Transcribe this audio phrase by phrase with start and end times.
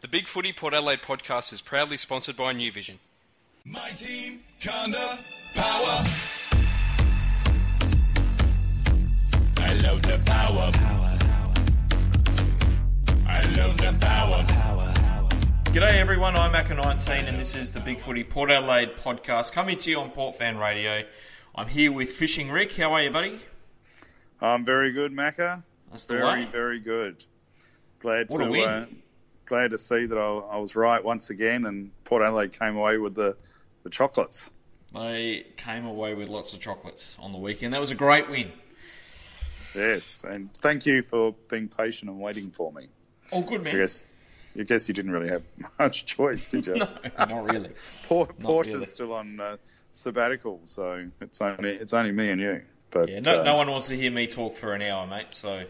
[0.00, 2.98] The Big Footy Port Adelaide podcast is proudly sponsored by New Vision.
[3.64, 5.18] My team, Conda,
[5.54, 6.04] power.
[9.56, 10.70] I love the power.
[10.72, 11.18] Power.
[13.26, 14.44] I love the power.
[14.46, 15.28] power.
[15.72, 19.90] G'day everyone, I'm Macca19 and this is the Big Footy Port Adelaide podcast coming to
[19.90, 21.02] you on Port Fan Radio.
[21.54, 22.72] I'm here with Fishing Rick.
[22.76, 23.40] How are you, buddy?
[24.40, 25.62] I'm very good, Macca.
[25.90, 26.48] That's the Very, way.
[26.52, 27.24] very good.
[27.98, 28.62] Glad What a to win.
[28.68, 28.86] uh,
[29.48, 32.98] glad to see that I, I was right once again, and Port Adelaide came away
[32.98, 33.36] with the,
[33.82, 34.50] the chocolates.
[34.92, 37.74] They came away with lots of chocolates on the weekend.
[37.74, 38.52] That was a great win.
[39.74, 42.88] Yes, and thank you for being patient and waiting for me.
[43.32, 43.76] Oh, good I man.
[43.76, 44.04] guess,
[44.58, 45.42] I guess you didn't really have
[45.78, 46.74] much choice, did you?
[47.18, 47.70] No, not really.
[48.08, 48.84] Por- Portia's really.
[48.86, 49.56] still on uh,
[49.92, 52.60] sabbatical, so it's only it's only me and you.
[52.90, 55.26] But Yeah, no, uh, no one wants to hear me talk for an hour, mate.
[55.32, 55.64] So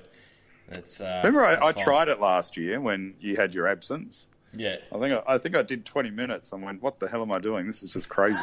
[0.71, 1.01] that's.
[1.01, 4.27] Uh, Remember, I, I tried it last year when you had your absence.
[4.55, 6.53] Yeah, I think I, I think I did 20 minutes.
[6.53, 7.67] I went, "What the hell am I doing?
[7.67, 8.41] This is just crazy."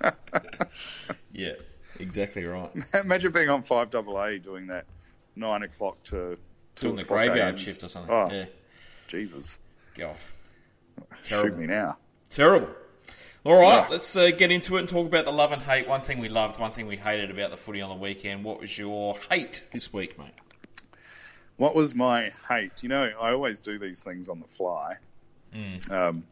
[1.32, 1.52] yeah,
[1.98, 2.70] exactly right.
[2.94, 4.84] Imagine being on five double A doing that
[5.36, 6.38] nine o'clock to
[6.76, 8.10] Doing the graveyard shift or something.
[8.14, 8.46] Oh, Yeah,
[9.06, 9.58] Jesus!
[9.96, 10.16] God,
[11.24, 11.58] Shoot Terrible.
[11.58, 11.98] me now.
[12.30, 12.70] terrible.
[13.44, 15.88] All right, let's uh, get into it and talk about the love and hate.
[15.88, 18.44] One thing we loved, one thing we hated about the footy on the weekend.
[18.44, 20.32] What was your hate this week, mate?
[21.60, 22.82] What was my hate?
[22.82, 24.94] You know, I always do these things on the fly.
[25.54, 25.90] Mm.
[25.90, 26.24] Um,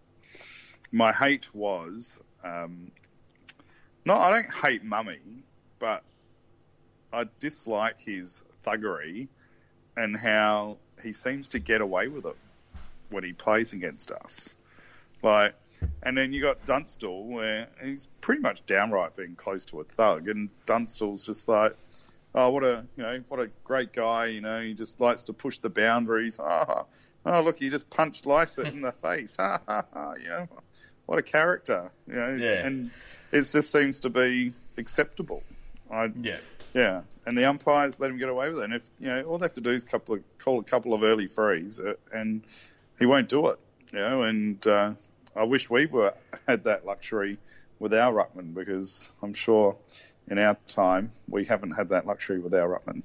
[0.90, 2.90] my hate was um,
[4.06, 5.20] no, I don't hate Mummy,
[5.78, 6.02] but
[7.12, 9.28] I dislike his thuggery
[9.98, 12.36] and how he seems to get away with it
[13.10, 14.54] when he plays against us.
[15.22, 15.52] Like,
[16.02, 20.26] and then you got Dunstall, where he's pretty much downright being close to a thug,
[20.30, 21.76] and Dunstall's just like,
[22.38, 25.32] oh, what a you know, what a great guy, you know, he just likes to
[25.32, 26.38] push the boundaries.
[26.40, 26.84] Ah,
[27.26, 29.36] oh, look, he just punched Lycett in the face.
[29.36, 30.48] Ha ha ha, you know,
[31.06, 32.66] what a character, you know, Yeah.
[32.66, 32.90] and
[33.32, 35.42] it just seems to be acceptable.
[35.90, 36.36] I, Yeah,
[36.74, 38.64] yeah, and the umpires let him get away with it.
[38.64, 40.94] And if you know, all they have to do is couple of, call a couple
[40.94, 42.42] of early frees, uh, and
[42.98, 43.58] he won't do it.
[43.92, 44.92] You know, and uh,
[45.34, 46.14] I wish we were
[46.46, 47.38] had that luxury
[47.78, 49.76] with our ruckman because I'm sure
[50.30, 53.02] in our time we haven't had that luxury with our ruckman.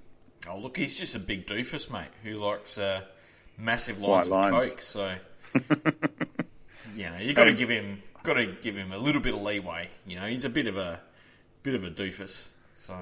[0.48, 3.02] Oh, look, he's just a big doofus, mate, who likes uh,
[3.58, 4.70] massive White lines of lines.
[4.72, 4.82] coke.
[4.82, 5.16] So,
[6.96, 9.42] you know, you got to give him, got to give him a little bit of
[9.42, 9.90] leeway.
[10.06, 11.00] You know, he's a bit of a,
[11.64, 12.48] bit of a doofus.
[12.74, 12.94] So,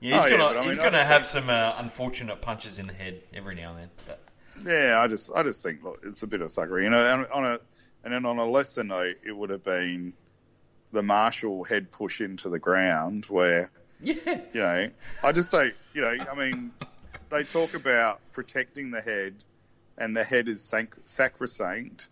[0.00, 2.92] yeah, he's Oh, gonna, I mean, he's gonna have some uh, unfortunate punches in the
[2.92, 3.90] head every now and then.
[4.06, 4.20] But
[4.64, 6.84] Yeah, I just I just think look, it's a bit of thuggery.
[6.84, 7.58] You know, on a
[8.04, 10.12] and then on a lesser note, it would have been
[10.94, 14.90] the Marshall head push into the ground where yeah, you know,
[15.22, 16.72] I just don't, you know, I mean,
[17.30, 19.34] they talk about protecting the head,
[19.98, 22.08] and the head is sanc- sacrosanct.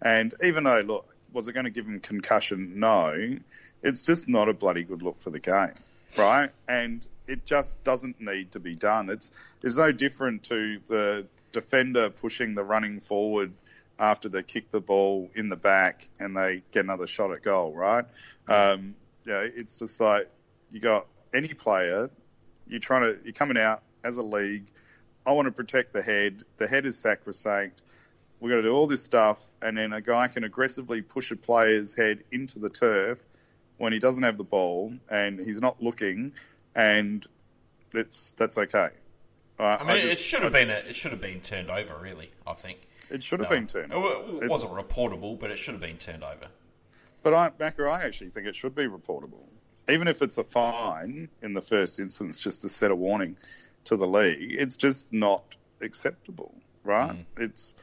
[0.00, 2.78] And even though, look, was it going to give him concussion?
[2.78, 3.36] No.
[3.82, 5.74] It's just not a bloody good look for the game,
[6.16, 6.50] right?
[6.68, 9.10] And it just doesn't need to be done.
[9.10, 9.32] It's
[9.62, 13.52] it's no different to the defender pushing the running forward
[13.98, 17.74] after they kick the ball in the back and they get another shot at goal,
[17.74, 18.04] right?
[18.48, 18.94] Um,
[19.26, 20.28] know, it's just like
[20.70, 22.10] you got any player,
[22.66, 24.66] you're trying to, you're coming out as a league.
[25.24, 26.42] I want to protect the head.
[26.56, 27.82] The head is sacrosanct.
[28.40, 31.36] We're going to do all this stuff, and then a guy can aggressively push a
[31.36, 33.18] player's head into the turf
[33.78, 36.32] when he doesn't have the ball and he's not looking,
[36.74, 37.24] and
[37.94, 38.88] it's that's okay.
[39.60, 41.96] Uh, I mean, it just- should have been a, it should have been turned over.
[41.96, 42.80] Really, I think
[43.12, 43.56] It should have No.
[43.56, 43.92] been turned.
[43.92, 46.48] It, wa- it wasn't reportable, but it should have been turned over.
[47.22, 49.46] But I, Macca, I actually think it should be reportable.
[49.88, 53.36] Even if it's a fine in the first instance, just to set a warning
[53.84, 57.12] to the league, it's just not acceptable, right?
[57.12, 57.24] Mm.
[57.44, 57.74] It's,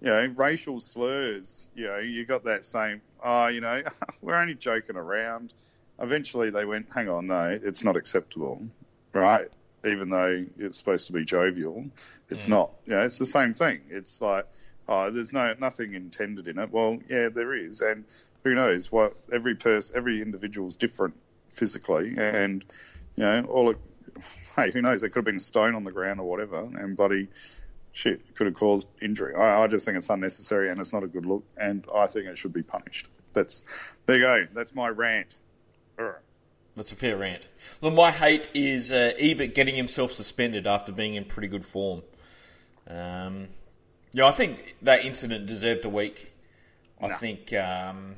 [0.00, 3.82] you know, racial slurs, you know, you got that same, oh, you know,
[4.20, 5.52] we're only joking around.
[6.00, 8.66] Eventually they went, hang on, no, it's not acceptable,
[9.12, 9.48] right?
[9.84, 11.86] Even though it's supposed to be jovial,
[12.30, 12.50] it's mm.
[12.50, 12.70] not.
[12.86, 13.80] You know, it's the same thing.
[13.90, 14.46] It's like,
[14.88, 16.70] oh, there's no nothing intended in it.
[16.72, 18.04] Well, yeah, there is, and
[18.44, 21.14] who knows what every person, every individual is different
[21.50, 22.64] physically, and
[23.16, 23.78] you know, all it,
[24.56, 25.02] hey, who knows?
[25.02, 27.28] There could have been a stone on the ground or whatever, and bloody
[27.92, 29.34] shit could have caused injury.
[29.34, 32.26] I, I just think it's unnecessary and it's not a good look, and I think
[32.26, 33.08] it should be punished.
[33.32, 33.64] That's
[34.06, 34.46] there you go.
[34.54, 35.38] That's my rant.
[35.98, 36.16] Urgh.
[36.78, 37.42] That's a fair rant.
[37.82, 42.02] Look, my hate is uh, Ebert getting himself suspended after being in pretty good form.
[42.86, 43.48] Um,
[44.12, 46.32] yeah, I think that incident deserved a week.
[47.00, 47.16] I No.
[47.16, 47.52] think.
[47.52, 48.14] Um,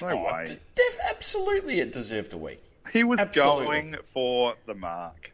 [0.00, 0.44] No oh, way.
[0.48, 2.62] d- def- absolutely, it deserved a week.
[2.92, 3.66] He was Absolutely.
[3.66, 5.32] going for the mark.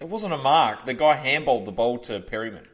[0.00, 0.84] It wasn't a mark.
[0.86, 2.68] The guy handballed the ball to Perryman.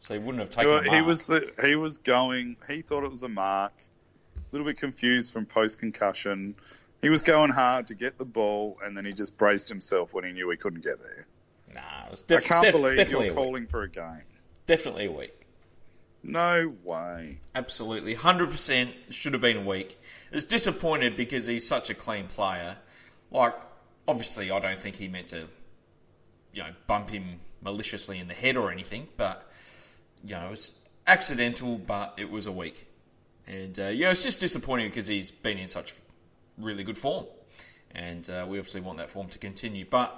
[0.00, 0.70] so he wouldn't have He taken.
[0.92, 1.30] wa- he was
[1.64, 2.56] he was going.
[2.68, 3.72] He thought it was a mark.
[4.36, 6.56] A little bit confused from post concussion.
[7.02, 10.24] He was going hard to get the ball, and then he just braced himself when
[10.24, 11.26] he knew he couldn't get there.
[11.74, 13.44] Nah, it was I can't def- believe definitely you're week.
[13.44, 14.22] calling for a game.
[14.66, 15.34] Definitely a week.
[16.22, 17.40] No way.
[17.56, 19.98] Absolutely, hundred percent should have been a week.
[20.30, 22.76] It's disappointed because he's such a clean player.
[23.32, 23.54] Like,
[24.06, 25.48] obviously, I don't think he meant to,
[26.52, 29.08] you know, bump him maliciously in the head or anything.
[29.16, 29.50] But
[30.22, 30.72] you know, it was
[31.08, 32.86] accidental, but it was a week,
[33.48, 35.92] and uh, yeah, it's just disappointing because he's been in such
[36.58, 37.26] really good form,
[37.92, 39.84] and uh, we obviously want that form to continue.
[39.88, 40.14] But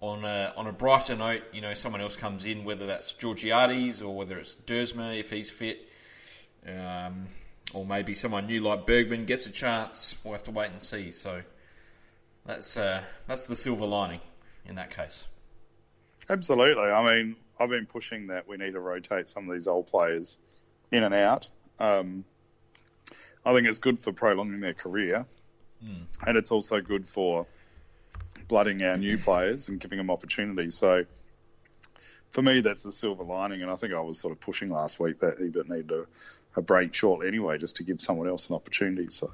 [0.00, 4.02] on a, on a brighter note, you know, someone else comes in, whether that's Georgiades
[4.02, 5.88] or whether it's Duursma if he's fit,
[6.66, 7.26] um,
[7.72, 10.14] or maybe someone new like Bergman gets a chance.
[10.22, 11.10] We'll have to wait and see.
[11.12, 11.42] So
[12.44, 14.20] that's uh, that's the silver lining
[14.66, 15.24] in that case.
[16.28, 16.84] Absolutely.
[16.90, 20.38] I mean, I've been pushing that we need to rotate some of these old players
[20.90, 21.48] in and out.
[21.78, 22.24] Um,
[23.44, 25.24] I think it's good for prolonging their career,
[26.26, 27.46] and it's also good for
[28.48, 30.74] blooding our new players and giving them opportunities.
[30.76, 31.04] So,
[32.30, 33.62] for me, that's the silver lining.
[33.62, 36.06] And I think I was sort of pushing last week that Ebert needed a,
[36.56, 39.10] a break shortly anyway, just to give someone else an opportunity.
[39.10, 39.30] So,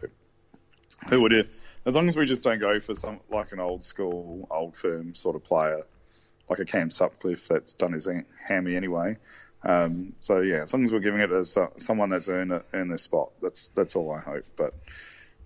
[1.08, 1.50] who would it?
[1.84, 5.14] As long as we just don't go for some like an old school, old firm
[5.14, 5.84] sort of player,
[6.48, 8.08] like a Cam Sutcliffe that's done his
[8.46, 9.16] hammy anyway.
[9.64, 12.64] Um, so yeah, as long as we're giving it as uh, someone that's earned it,
[12.72, 14.44] earned their spot, that's that's all I hope.
[14.56, 14.74] But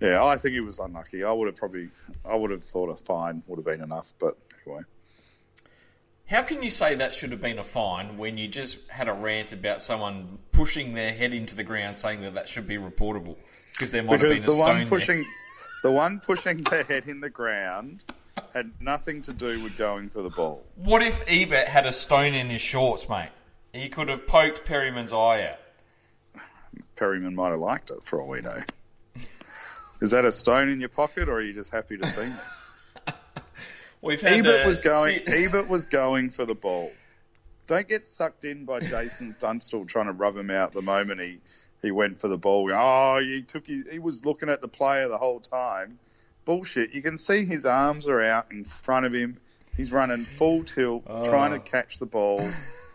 [0.00, 1.24] yeah, I think he was unlucky.
[1.24, 1.88] I would have probably,
[2.24, 4.12] I would have thought a fine would have been enough.
[4.18, 4.82] But anyway,
[6.26, 9.12] How can you say that should have been a fine when you just had a
[9.12, 13.36] rant about someone pushing their head into the ground, saying that that should be reportable
[13.72, 14.86] because there might because have the been a stone one there.
[14.86, 15.24] pushing,
[15.82, 18.04] the one pushing their head in the ground
[18.52, 20.64] had nothing to do with going for the ball.
[20.74, 23.30] What if Ebert had a stone in his shorts, mate?
[23.72, 26.42] He could have poked Perryman's eye out.
[26.96, 28.58] Perryman might have liked it for all we know.
[30.00, 32.34] Is that a stone in your pocket, or are you just happy to see me?
[34.02, 35.22] We've had Ebert was going.
[35.26, 36.92] Ebert was going for the ball.
[37.66, 41.38] Don't get sucked in by Jason Dunstall trying to rub him out the moment he,
[41.82, 42.70] he went for the ball.
[42.72, 43.66] Oh, he took.
[43.66, 45.98] His, he was looking at the player the whole time.
[46.44, 46.94] Bullshit.
[46.94, 49.38] You can see his arms are out in front of him.
[49.76, 51.64] He's running full tilt, trying to ah.
[51.64, 52.46] catch the ball,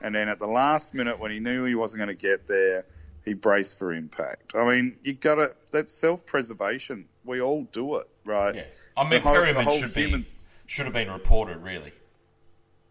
[0.02, 2.86] and then at the last minute, when he knew he wasn't going to get there,
[3.26, 4.56] he braced for impact.
[4.56, 5.54] I mean, you got to.
[5.72, 7.06] That's self-preservation.
[7.26, 8.56] We all do it, right?
[8.56, 8.64] Yeah.
[8.98, 10.24] I mean, whole- Perryman should be
[10.68, 11.58] should have been reported.
[11.64, 11.92] Really,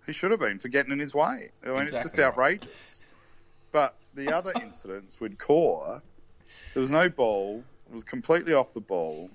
[0.07, 1.51] He should have been for getting in his way.
[1.65, 2.33] I mean, it's just Exactly right.
[2.63, 3.01] outrageous.
[3.73, 6.03] But the other incidents with Core,
[6.75, 7.63] there was no ball.
[7.89, 9.31] It was completely off the ball.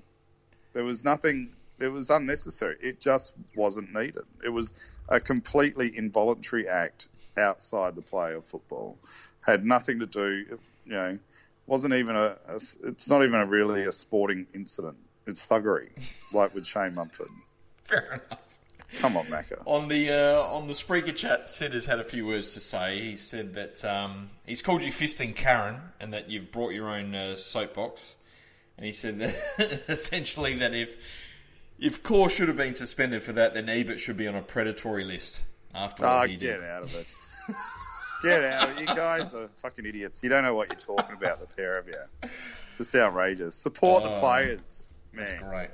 [0.73, 1.51] There was nothing.
[1.79, 2.77] It was unnecessary.
[2.81, 4.23] It just wasn't needed.
[4.43, 4.73] It was
[5.09, 8.97] a completely involuntary act outside the play of football.
[9.41, 10.57] Had nothing to do.
[10.85, 11.19] You know,
[11.67, 12.37] wasn't even a.
[12.47, 14.97] a it's not even a really a sporting incident.
[15.27, 15.89] It's thuggery,
[16.31, 17.29] like with Shane Mumford.
[17.83, 18.39] fair enough.
[18.99, 19.61] Come on, Macca.
[19.65, 22.99] On the uh, on the Spreaker chat, Sid has had a few words to say.
[23.01, 27.13] He said that um, he's called you fisting Karen, and that you've brought your own
[27.15, 28.15] uh, soapbox.
[28.77, 30.95] And he said that essentially that if
[31.79, 35.03] if Core should have been suspended for that, then Ebert should be on a predatory
[35.03, 35.41] list
[35.73, 36.59] after what Ah, he did.
[36.61, 37.07] get out of it.
[38.25, 38.79] Get out.
[38.79, 40.23] You guys are fucking idiots.
[40.23, 41.99] You don't know what you're talking about, the pair of you.
[42.75, 43.55] Just outrageous.
[43.55, 45.69] Support the Oh, players, That's great.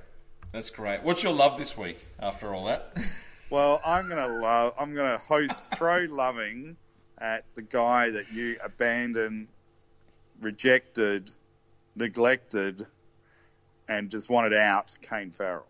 [0.51, 1.01] That's great.
[1.03, 2.95] What's your love this week after all that?
[3.49, 4.73] Well, I'm gonna love.
[4.79, 6.77] I'm gonna host throw loving
[7.17, 9.49] at the guy that you abandoned,
[10.39, 11.31] rejected,
[11.97, 12.87] neglected,
[13.89, 15.65] and just wanted out, Kane Farrell.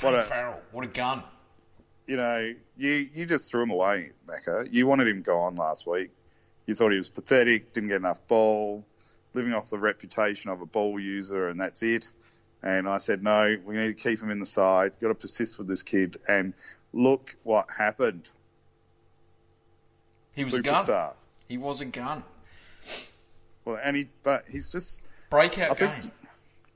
[0.00, 1.22] What a- Farrell, what a gun.
[2.10, 4.66] You know, you you just threw him away, Macca.
[4.68, 6.10] You wanted him gone last week.
[6.66, 8.84] You thought he was pathetic, didn't get enough ball,
[9.32, 12.10] living off the reputation of a ball user, and that's it.
[12.64, 14.92] And I said, no, we need to keep him in the side.
[15.00, 16.18] Got to persist with this kid.
[16.28, 16.52] And
[16.92, 18.28] look what happened.
[20.34, 21.10] He was a gun.
[21.48, 22.24] He was a gun.
[23.64, 25.00] Well, and he, but he's just.
[25.30, 26.12] Breakout I game.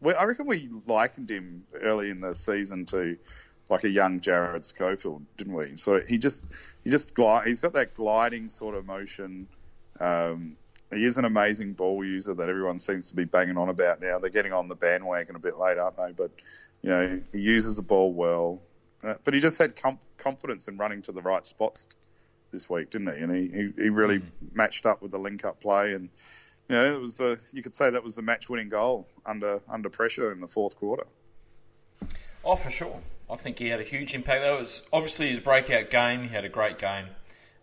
[0.01, 3.17] Well, I reckon we likened him early in the season to
[3.69, 5.77] like a young Jared Schofield, didn't we?
[5.77, 6.45] So he just
[6.83, 9.49] he just glide, he's got that gliding sort of motion.
[10.01, 10.57] Um,
[10.93, 14.19] he is an amazing ball user that everyone seems to be banging on about now.
[14.19, 16.13] They're getting on the bandwagon a bit late, aren't they?
[16.13, 16.31] But
[16.83, 18.61] you know he uses the ball well.
[19.03, 21.87] Uh, but he just had com- confidence in running to the right spots
[22.53, 23.23] this week, didn't he?
[23.23, 24.23] And he, he, he really
[24.55, 26.09] matched up with the link up play and.
[26.67, 29.91] You know, it was a, you could say that was the match-winning goal under under
[29.91, 31.07] pressure in the fourth quarter.
[32.43, 33.03] Oh, for sure.
[33.35, 34.43] I think he had a huge impact.
[34.43, 36.23] That was obviously his breakout game.
[36.23, 37.07] He had a great game.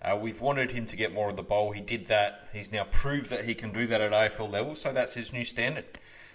[0.01, 1.71] Uh, we've wanted him to get more of the ball.
[1.71, 2.49] He did that.
[2.51, 5.45] He's now proved that he can do that at AFL level, so that's his new
[5.45, 5.85] standard.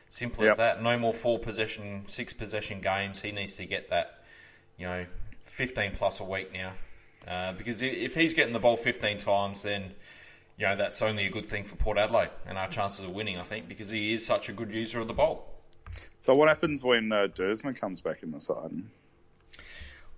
[0.08, 0.82] Simple as that.
[0.82, 3.20] No more four possession, six possession games.
[3.20, 4.22] He needs to get that,
[4.78, 5.04] you know,
[5.44, 6.72] 15 plus a week now.
[7.28, 9.92] Uh, because if he's getting the ball 15 times, then,
[10.56, 13.36] you know, that's only a good thing for Port Adelaide and our chances of winning,
[13.36, 15.52] I think, because he is such a good user of the ball.
[16.20, 17.28] So what happens when uh,
[17.78, 18.70] comes back in the side?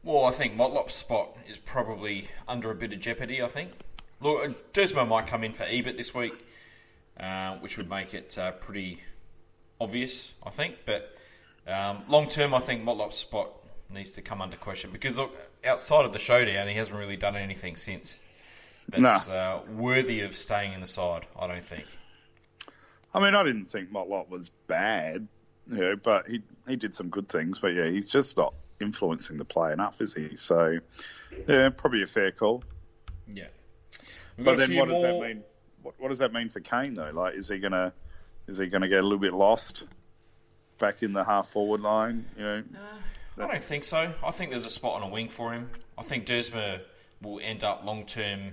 [0.04, 3.72] Well, I think Motlop's spot is probably under a bit of jeopardy, I think.
[4.20, 6.34] Look, uh, Dersmo might come in for Ebert this week,
[7.18, 9.02] uh, which would make it uh, pretty
[9.80, 10.76] obvious, I think.
[10.86, 11.14] But
[11.66, 13.50] um, long term, I think Motlop's spot
[13.90, 17.36] needs to come under question because, look, outside of the showdown, he hasn't really done
[17.36, 18.18] anything since
[18.88, 21.86] that's uh, worthy of staying in the side, I don't think.
[23.14, 25.28] I mean, I didn't think Motlop was bad,
[25.66, 27.58] you know, but he he did some good things.
[27.58, 30.36] But yeah, he's just not influencing the play enough, is he?
[30.36, 30.78] So
[31.46, 32.62] yeah, probably a fair call.
[33.26, 33.46] Yeah.
[34.36, 35.42] We've But then, what does that mean?
[35.82, 37.10] What, what does that mean for Kane though?
[37.12, 37.92] Like, is he gonna
[38.46, 39.84] is he gonna get a little bit lost
[40.78, 42.26] back in the half forward line?
[42.36, 42.62] You know,
[43.38, 44.12] I don't think so.
[44.24, 45.70] I think there's a spot on a wing for him.
[45.96, 46.80] I think Duursma
[47.22, 48.52] will end up long term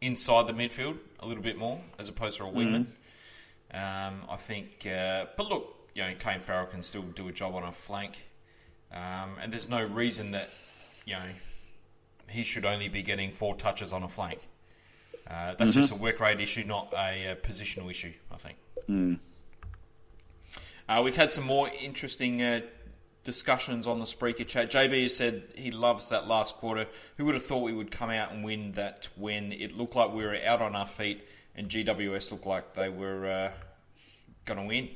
[0.00, 2.88] inside the midfield a little bit more as opposed to a wingman.
[3.72, 7.54] Um, I think, uh, but look, you know, Kane Farrell can still do a job
[7.54, 8.18] on a flank,
[8.92, 10.50] um, and there's no reason that
[11.06, 11.22] you know
[12.28, 14.40] he should only be getting four touches on a flank.
[15.28, 18.12] Uh, that's just a work rate issue, not a, uh positional issue.
[18.30, 18.56] I think.
[20.86, 22.60] Uh, we've had some more interesting uh,
[23.24, 24.70] discussions on the Spreaker chat.
[24.70, 26.86] JB has said he loves that last quarter.
[27.16, 30.12] Who would have thought we would come out and win that when it looked like
[30.12, 31.26] we were out on our feet
[31.56, 33.50] and GWS looked like they were uh,
[34.44, 34.90] going to win?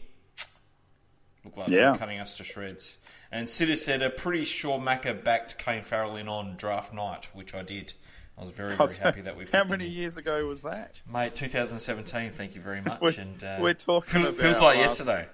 [1.57, 1.97] Like Yeah.
[1.97, 2.99] cutting us to shreds.
[3.31, 7.55] And has said, a pretty sure Macca backed Kane Farrell in on draft night, which
[7.55, 7.93] I did.
[8.39, 11.03] I was very, very happy that we How many years ago was that?
[11.13, 13.01] Mate, 2017, thank you very much.
[13.01, 15.27] We're- and uh, we're talking feel- feels like last- yesterday.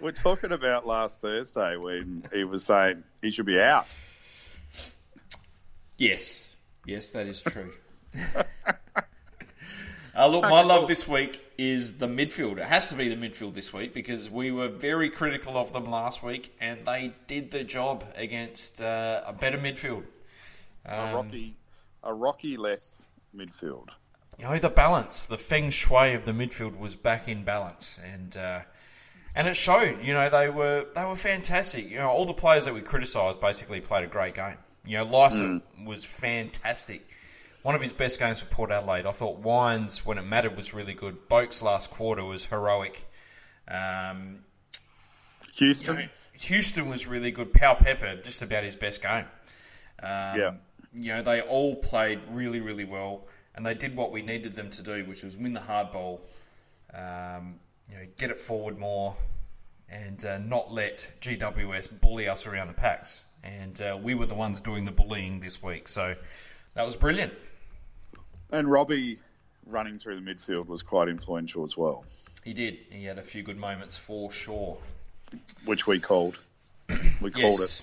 [0.00, 3.86] We're talking about last Thursday when he was saying he should be out.
[5.96, 6.48] Yes,
[6.86, 7.72] yes, that is true.
[10.16, 12.58] uh, look, my love this week is the midfield.
[12.58, 15.90] It has to be the midfield this week because we were very critical of them
[15.90, 20.04] last week, and they did the job against uh, a better midfield.
[20.86, 21.56] A Um, rocky,
[22.04, 23.88] a rocky less midfield.
[24.38, 28.36] you know the balance, the feng shui of the midfield was back in balance, and
[28.36, 28.60] uh,
[29.34, 30.00] and it showed.
[30.02, 31.90] You know they were they were fantastic.
[31.90, 34.56] You know all the players that we criticised basically played a great game.
[34.86, 37.06] You know Lycett was fantastic.
[37.62, 39.04] One of his best games for Port Adelaide.
[39.06, 41.28] I thought Wines, when it mattered, was really good.
[41.28, 43.04] Boak's last quarter was heroic.
[43.66, 44.44] Um,
[45.54, 45.96] Houston.
[45.96, 47.52] you know, Houston was really good.
[47.52, 49.24] Powell Pepper, just about his best game.
[50.02, 50.50] Um, Yeah.
[50.94, 54.70] You know, they all played really, really well, and they did what we needed them
[54.70, 56.22] to do, which was win the hard ball,
[56.94, 57.56] um,
[57.90, 59.14] you know, get it forward more,
[59.90, 63.20] and uh, not let GWS bully us around the packs.
[63.44, 66.14] And uh, we were the ones doing the bullying this week, so
[66.74, 67.34] that was brilliant.
[68.50, 69.18] And Robbie
[69.66, 72.04] running through the midfield was quite influential as well,
[72.44, 72.78] He did.
[72.90, 74.78] He had a few good moments for sure.
[75.66, 76.38] which we called.
[77.20, 77.82] We called it.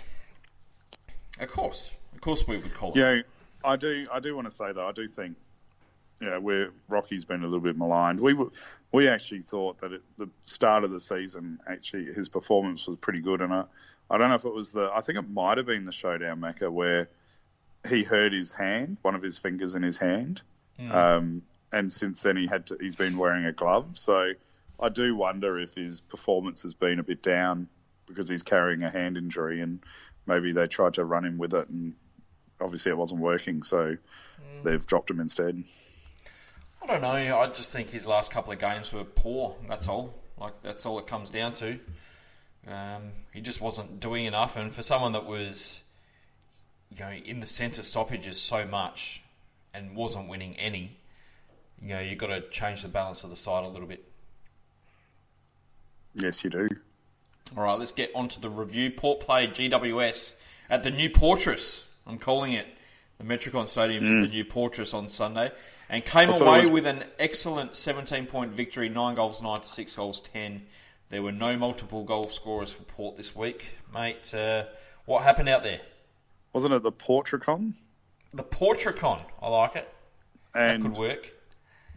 [1.40, 1.92] Of course.
[2.14, 2.96] Of course we would call it.
[2.96, 3.22] You know,
[3.66, 4.06] I do.
[4.12, 5.36] I do want to say though, I do think,
[6.22, 8.22] yeah, where Rocky's been a little bit maligned.
[8.22, 8.48] We were,
[8.94, 13.20] we actually thought that at the start of the season, actually, his performance was pretty
[13.20, 13.66] good, and I,
[14.10, 14.90] I don't know if it was the.
[14.96, 17.10] I think it might have been the showdown Macca where
[17.90, 20.42] he hurt his hand, one of his fingers in his hand,
[20.92, 21.42] um,
[21.72, 22.78] and since then he had to.
[22.80, 24.32] He's been wearing a glove, so
[24.80, 27.68] I do wonder if his performance has been a bit down
[28.08, 29.80] because he's carrying a hand injury, and
[30.26, 31.94] maybe they tried to run him with it, and
[32.62, 33.98] obviously it wasn't working, so
[34.64, 35.64] they've dropped him instead.
[36.82, 37.40] I don't know.
[37.40, 39.56] I just think his last couple of games were poor.
[39.68, 40.14] That's all.
[40.38, 41.80] Like that's all it comes down to.
[42.68, 45.80] Um, he just wasn't doing enough, and for someone that was,
[46.92, 49.22] you know, in the centre stoppages so much
[49.76, 50.98] and wasn't winning any,
[51.82, 54.04] you know, you've got to change the balance of the side a little bit.
[56.14, 56.68] Yes, you do.
[57.56, 58.90] All right, let's get on to the review.
[58.92, 60.34] Port played GWS
[60.70, 61.84] at the New Portress.
[62.08, 62.66] I'm calling it.
[63.18, 65.52] The Metricon Stadium is the new Portress on Sunday.
[65.90, 69.42] And came I thought it away was- with an excellent 17 point victory 9 goals
[69.42, 70.66] 9 to 6 goals 10.
[71.10, 73.70] There were no multiple goal scorers for Port this week.
[73.94, 74.66] Mate, uh,
[75.06, 75.80] what happened out there?
[76.52, 77.74] Wasn't it the Portricon?
[78.36, 79.22] The Portricon.
[79.42, 79.90] I like it.
[80.54, 81.32] That could work.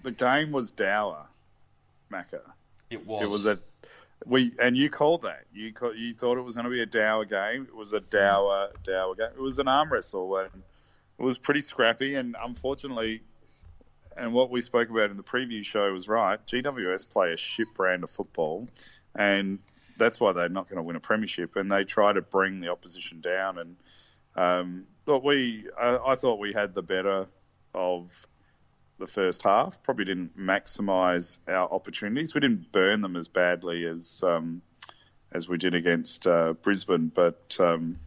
[0.03, 1.27] the game was dour,
[2.13, 2.41] Macca.
[2.91, 3.23] It was.
[3.23, 3.59] It was a
[4.27, 5.45] we and you called that.
[5.53, 7.63] You call, you thought it was going to be a dour game.
[7.69, 9.31] It was a dour dour game.
[9.37, 10.63] It was an arm wrestle and
[11.19, 12.15] it was pretty scrappy.
[12.15, 13.23] And unfortunately,
[14.17, 16.45] and what we spoke about in the preview show was right.
[16.47, 18.69] GWS play a shit brand of football,
[19.15, 19.61] and
[19.97, 21.57] that's why they're not going to win a premiership.
[21.57, 23.59] And they try to bring the opposition down.
[23.59, 23.77] And
[24.35, 27.27] um, look, we I, I thought we had the better
[27.75, 28.27] of
[28.99, 29.83] the first half.
[29.83, 32.35] Probably didn't maximise our opportunities.
[32.35, 34.63] We didn't burn them as badly as um,
[35.33, 37.99] as we did against uh, Brisbane, but um,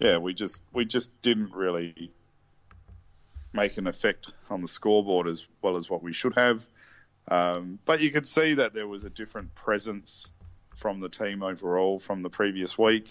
[0.00, 2.12] yeah, we just we just didn't really
[3.52, 6.66] make an effect on the scoreboard as well as what we should have.
[7.30, 10.32] Um, but you could see that there was a different presence
[10.76, 13.10] from the team overall from the previous week.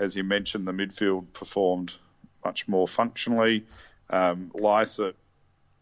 [0.00, 1.96] As you mentioned, the midfield performed
[2.44, 3.64] much more functionally.
[4.10, 4.50] Um,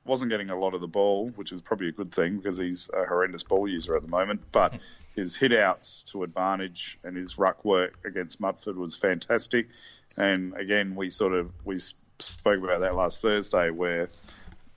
[0.04, 2.90] wasn't getting a lot of the ball, which is probably a good thing because he's
[2.92, 4.40] a horrendous ball user at the moment.
[4.50, 4.74] But
[5.14, 9.68] his hit outs to advantage and his ruck work against Mumford was fantastic.
[10.16, 11.78] And again, we sort of we
[12.18, 14.08] spoke about that last Thursday, where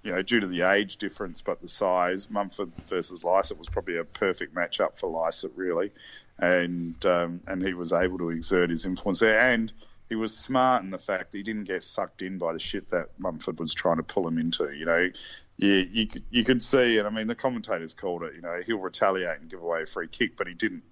[0.04, 3.98] you know due to the age difference but the size, Mumford versus Lycett was probably
[3.98, 5.92] a perfect matchup for Lycett, really,
[6.38, 9.72] and um, and he was able to exert his influence there and.
[10.13, 12.91] He was smart in the fact that he didn't get sucked in by the shit
[12.91, 14.70] that Mumford was trying to pull him into.
[14.70, 15.10] You know,
[15.58, 18.62] you, you, could- you could see, and I mean, the commentators called it, you know,
[18.63, 20.84] he'll retaliate and give away a free kick, but he didn't.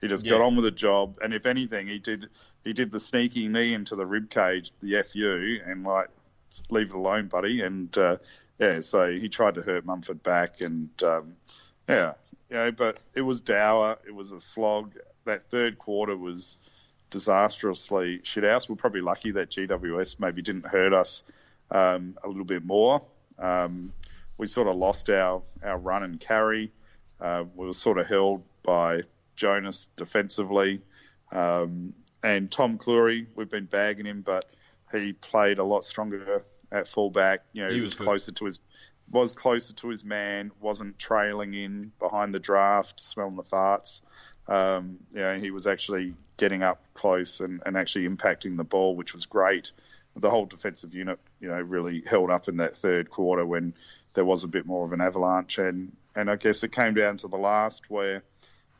[0.00, 2.30] He just got on with the job, and if anything, he did
[2.64, 6.08] he did the sneaky knee into the rib cage, the fu, and like
[6.70, 7.60] leave it alone, buddy.
[7.60, 8.16] And uh,
[8.58, 11.36] yeah, so he tried to hurt Mumford back, and um,
[11.86, 12.14] yeah,
[12.48, 13.98] you know, but it was dour.
[14.06, 14.94] It was a slog.
[15.26, 16.56] That third quarter was
[17.12, 18.68] disastrously shit house.
[18.68, 21.22] We're probably lucky that GWS maybe didn't hurt us
[21.70, 23.02] um, a little bit more.
[23.38, 23.92] Um,
[24.36, 26.72] we sort of lost our, our run and carry.
[27.20, 29.02] Uh, we were sort of held by
[29.36, 30.80] Jonas defensively.
[31.30, 34.46] Um, and Tom Clurey, we've been bagging him, but
[34.90, 37.44] he played a lot stronger at fullback.
[37.52, 38.58] You know, He he, was was closer to his
[39.10, 44.00] was closer to his man, wasn't trailing in behind the draft, smelling the farts.
[44.48, 48.96] Um, you know, he was actually getting up close and, and actually impacting the ball,
[48.96, 49.72] which was great.
[50.16, 53.74] The whole defensive unit, you know, really held up in that third quarter when
[54.14, 55.58] there was a bit more of an avalanche.
[55.58, 58.22] And, and I guess it came down to the last where,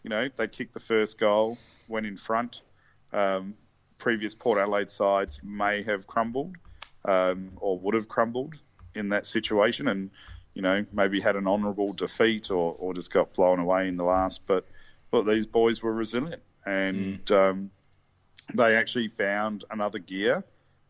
[0.02, 1.56] you know, they kicked the first goal,
[1.88, 2.62] went in front.
[3.12, 3.54] Um,
[3.98, 6.56] previous Port Adelaide sides may have crumbled
[7.04, 8.56] um, or would have crumbled
[8.94, 10.10] in that situation and,
[10.54, 14.04] you know, maybe had an honourable defeat or, or just got blown away in the
[14.04, 14.46] last.
[14.46, 14.66] But,
[15.12, 17.70] but these boys were resilient and um,
[18.52, 20.42] they actually found another gear,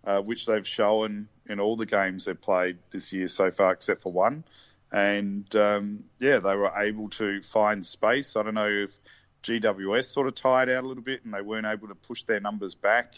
[0.04, 4.02] uh, which they've shown in all the games they've played this year so far, except
[4.02, 4.44] for one.
[4.90, 8.36] And um, yeah, they were able to find space.
[8.36, 8.98] I don't know if
[9.42, 12.40] GWS sort of tired out a little bit and they weren't able to push their
[12.40, 13.14] numbers back.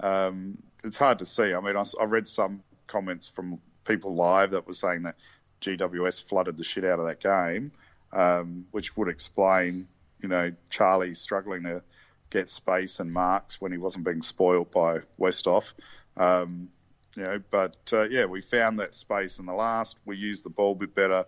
[0.00, 1.54] Um, it's hard to see.
[1.54, 5.16] I mean, I read some comments from people live that were saying that
[5.60, 7.72] GWS flooded the shit out of that game,
[8.12, 9.86] um, which would explain,
[10.22, 11.82] you know, Charlie struggling to
[12.30, 15.72] get space and marks when he wasn't being spoilt by Westhoff.
[16.16, 16.70] Um,
[17.16, 19.98] you know, but uh, yeah, we found that space in the last.
[20.06, 21.26] We used the ball a bit better,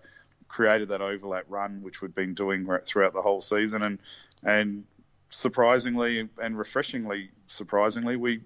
[0.49, 3.99] created that overlap run, which we'd been doing throughout the whole season, and
[4.43, 4.85] and
[5.31, 8.41] surprisingly and refreshingly, surprisingly, we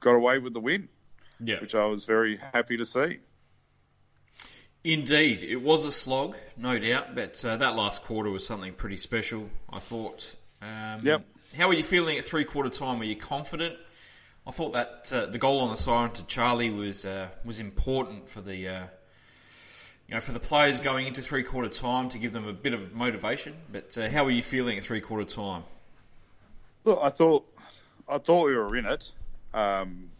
[0.00, 0.88] got away with the win,
[1.40, 1.60] Yeah.
[1.60, 3.20] which I was very happy to see.
[4.84, 8.96] Indeed, it was a slog, no doubt, but uh, that last quarter was something pretty
[8.96, 10.34] special, I thought.
[10.60, 11.24] Um, Yep.
[11.56, 12.98] How were you feeling at three quarter time?
[12.98, 13.76] Were you confident?
[14.46, 18.28] I thought that uh, the goal on the siren to Charlie was uh, was important
[18.28, 18.84] for the uh,
[20.08, 22.72] you know for the players going into three quarter time to give them a bit
[22.72, 23.54] of motivation.
[23.70, 25.62] But uh, how were you feeling at three quarter time?
[26.84, 27.46] Look, I thought
[28.08, 29.12] I thought we were in it.
[29.52, 30.10] Um,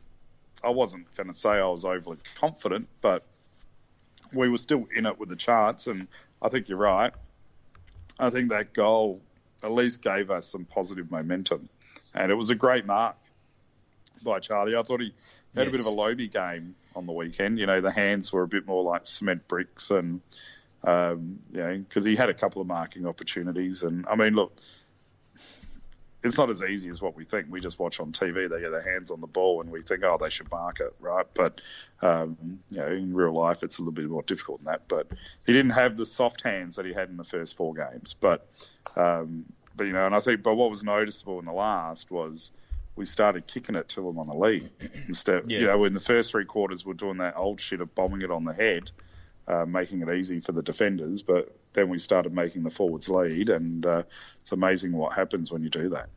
[0.62, 3.24] I wasn't going to say I was overly confident, but
[4.34, 6.08] we were still in it with the chance, and
[6.40, 7.12] I think you're right.
[8.18, 9.20] I think that goal
[9.62, 11.68] at least gave us some positive momentum,
[12.14, 13.16] and it was a great mark
[14.22, 14.76] by Charlie.
[14.76, 15.12] I thought he
[15.54, 17.58] had a bit of a Lobe game on the weekend.
[17.58, 20.20] You know, the hands were a bit more like cement bricks, and
[20.84, 23.82] um, you know, because he had a couple of marking opportunities.
[23.82, 24.58] And I mean, look,
[26.22, 27.46] it's not as easy as what we think.
[27.50, 30.04] We just watch on TV; they get their hands on the ball, and we think,
[30.04, 31.26] oh, they should mark it, right?
[31.34, 31.60] But
[32.00, 34.82] um, you know, in real life, it's a little bit more difficult than that.
[34.88, 35.08] But
[35.46, 38.14] he didn't have the soft hands that he had in the first four games.
[38.14, 38.46] But
[38.96, 42.52] um, but you know, and I think, but what was noticeable in the last was
[42.94, 44.70] we started kicking it to him on the lead
[45.08, 45.50] instead.
[45.50, 45.58] Yeah.
[45.58, 48.30] You know, in the first three quarters, we're doing that old shit of bombing it
[48.30, 48.90] on the head,
[49.48, 51.22] uh, making it easy for the defenders.
[51.22, 54.02] But then we started making the forwards lead, and uh,
[54.40, 56.08] it's amazing what happens when you do that.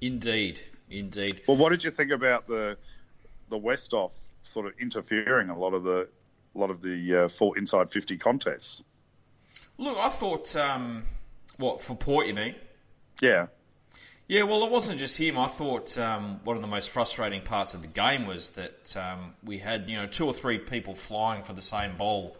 [0.00, 1.42] Indeed, indeed.
[1.46, 2.76] Well, what did you think about the
[3.48, 6.08] the Westhoff sort of interfering a lot of the
[6.54, 8.82] a lot of the uh, full inside fifty contests?
[9.78, 11.04] Look, I thought, um,
[11.56, 12.26] what for Port?
[12.26, 12.54] You mean?
[13.20, 13.46] Yeah.
[14.28, 15.36] Yeah, well, it wasn't just him.
[15.36, 19.34] I thought um, one of the most frustrating parts of the game was that um,
[19.42, 22.36] we had you know two or three people flying for the same ball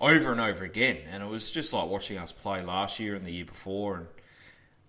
[0.00, 3.24] over and over again, and it was just like watching us play last year and
[3.24, 3.96] the year before.
[3.96, 4.06] And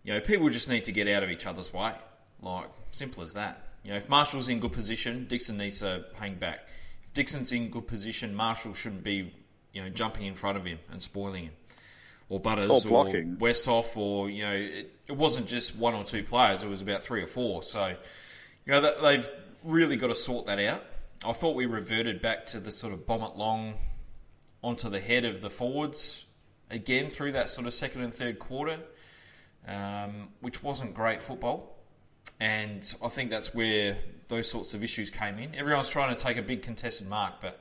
[0.04, 1.94] you know, people just need to get out of each other's way,
[2.42, 3.64] like simple as that.
[3.84, 6.68] You know, if Marshall's in good position, Dixon needs to hang back.
[7.06, 9.34] If Dixon's in good position, Marshall shouldn't be
[9.74, 11.54] you know jumping in front of him and spoiling him
[12.30, 13.38] or Butters Or blocking.
[13.38, 17.04] Westhoff, or you know, it, it wasn't just one or two players; it was about
[17.04, 17.64] three or four.
[17.64, 17.96] So,
[18.66, 19.28] you know, they've
[19.64, 20.84] really got to sort that out.
[21.26, 23.76] I thought we reverted back to the sort of bomb it long
[24.64, 26.26] onto the head of the forwards
[26.70, 28.80] again through that sort of second and third quarter,
[29.68, 31.76] um, which wasn't great football.
[32.40, 35.56] And I think that's where those sorts of issues came in.
[35.56, 37.60] Everyone's trying to take a big contested mark, but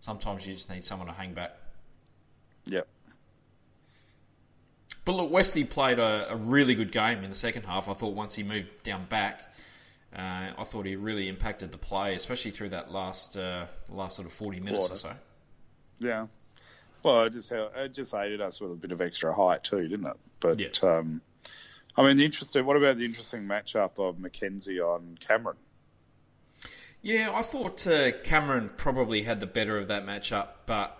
[0.00, 1.52] sometimes you just need someone to hang back.
[2.66, 2.86] Yep.
[5.04, 7.88] But look, Westy played a, a really good game in the second half.
[7.88, 9.54] I thought once he moved down back,
[10.14, 14.26] uh, I thought he really impacted the play, especially through that last uh, last sort
[14.26, 15.12] of forty minutes or so.
[16.00, 16.26] Yeah.
[17.02, 20.06] Well, it just it just aided us with a bit of extra height too, didn't
[20.06, 20.16] it?
[20.40, 20.68] But Yeah.
[20.82, 21.20] um,
[21.96, 22.64] I mean, the interesting.
[22.66, 25.56] What about the interesting matchup of McKenzie on Cameron?
[27.02, 30.96] Yeah, I thought uh, Cameron probably had the better of that matchup, but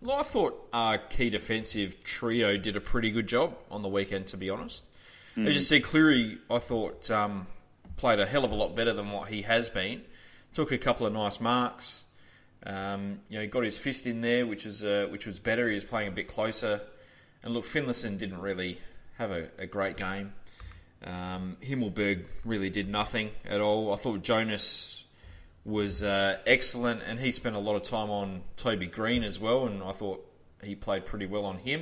[0.00, 4.26] well, I thought our key defensive trio did a pretty good job on the weekend,
[4.28, 4.84] to be honest.
[5.36, 7.48] As you see, Clurey, I thought um,
[7.96, 10.02] played a hell of a lot better than what he has been.
[10.54, 12.04] Took a couple of nice marks.
[12.64, 15.68] Um, you know, he got his fist in there, which is uh, which was better.
[15.68, 16.80] He was playing a bit closer.
[17.42, 18.80] And look, Finlayson didn't really
[19.18, 20.32] have a, a great game.
[21.04, 23.92] Um, Himmelberg really did nothing at all.
[23.92, 25.04] I thought Jonas
[25.64, 29.66] was uh, excellent, and he spent a lot of time on Toby Greene as well,
[29.66, 30.24] and I thought
[30.62, 31.80] he played pretty well on him,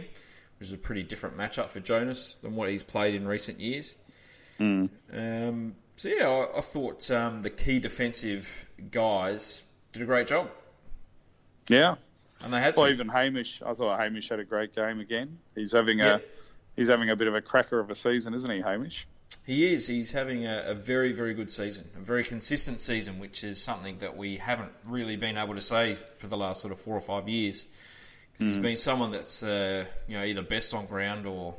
[0.58, 3.94] which is a pretty different matchup for Jonas than what he's played in recent years.
[5.12, 10.50] Um, so yeah, I, I thought um, the key defensive guys did a great job,
[11.72, 11.96] Yeah.
[12.42, 12.86] and they had to.
[12.88, 13.62] Even Hamish.
[13.64, 15.38] I thought Hamish had a great game again.
[15.54, 16.16] He's having Yeah.
[16.16, 16.20] a
[16.76, 19.06] he's having a bit of a cracker of a season, isn't he, Hamish?
[19.44, 19.86] He is.
[19.86, 23.98] He's having a, a very, very good season, a very consistent season, which is something
[23.98, 27.00] that we haven't really been able to say for the last sort of four or
[27.00, 27.62] five years.
[28.38, 31.54] 'Cause He's been someone that's uh, you know either best on ground or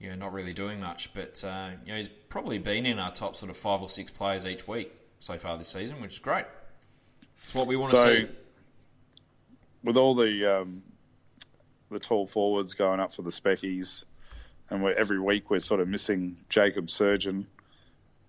[0.00, 1.12] you know not really doing much.
[1.14, 4.10] But uh, you know he's probably been in our top sort of five or six
[4.10, 6.44] players each week so far this season, which is great.
[7.44, 8.28] It's what we want to So, see.
[9.86, 10.82] With all the um,
[11.90, 14.04] the tall forwards going up for the speckies,
[14.68, 17.46] and we're, every week we're sort of missing Jacob Surgeon.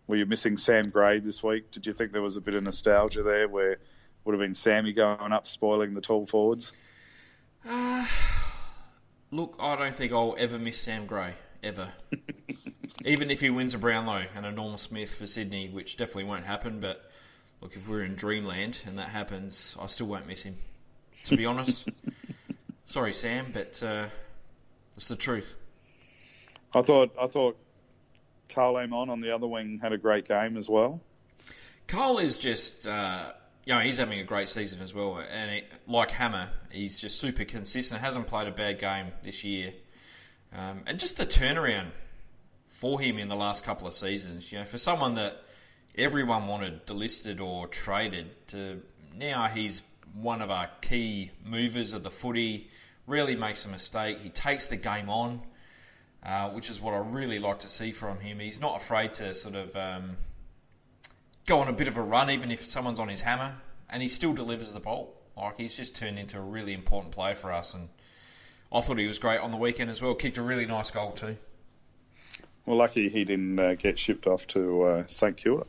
[0.06, 1.72] Were you missing Sam Gray this week?
[1.72, 3.82] Did you think there was a bit of nostalgia there where it
[4.24, 6.72] would have been Sammy going up spoiling the tall forwards?
[9.32, 11.92] Look, I don't think I'll ever miss Sam Gray ever.
[13.06, 16.46] Even if he wins a Brownlow and a Norm Smith for Sydney, which definitely won't
[16.46, 16.80] happen.
[16.80, 17.12] But
[17.62, 20.56] look, if we're in dreamland and that happens, I still won't miss him.
[21.26, 21.90] To be honest,
[22.86, 24.08] sorry Sam, but uh,
[24.96, 25.54] it's the truth.
[26.74, 27.58] I thought I thought
[28.50, 31.02] Karl Amon on the other wing had a great game as well.
[31.88, 33.32] Cole is just, uh,
[33.66, 35.18] you know, he's having a great season as well.
[35.18, 38.02] And it, like Hammer, he's just super consistent.
[38.02, 39.74] Hasn't played a bad game this year.
[40.54, 41.92] Um, and just the turnaround
[42.70, 45.42] for him in the last couple of seasons, you know, for someone that
[45.98, 48.82] everyone wanted delisted or traded to
[49.16, 49.82] now he's
[50.14, 52.70] one of our key movers of the footy,
[53.06, 54.20] really makes a mistake.
[54.22, 55.42] He takes the game on,
[56.24, 58.40] uh, which is what I really like to see from him.
[58.40, 60.18] He's not afraid to sort of um,
[61.46, 63.56] go on a bit of a run, even if someone's on his hammer,
[63.90, 65.14] and he still delivers the ball.
[65.36, 67.90] Like he's just turned into a really important player for us, and
[68.72, 70.14] I thought he was great on the weekend as well.
[70.16, 71.38] Kicked a really nice goal too.
[72.66, 75.66] Well, lucky he didn't uh, get shipped off to uh, St Kilda.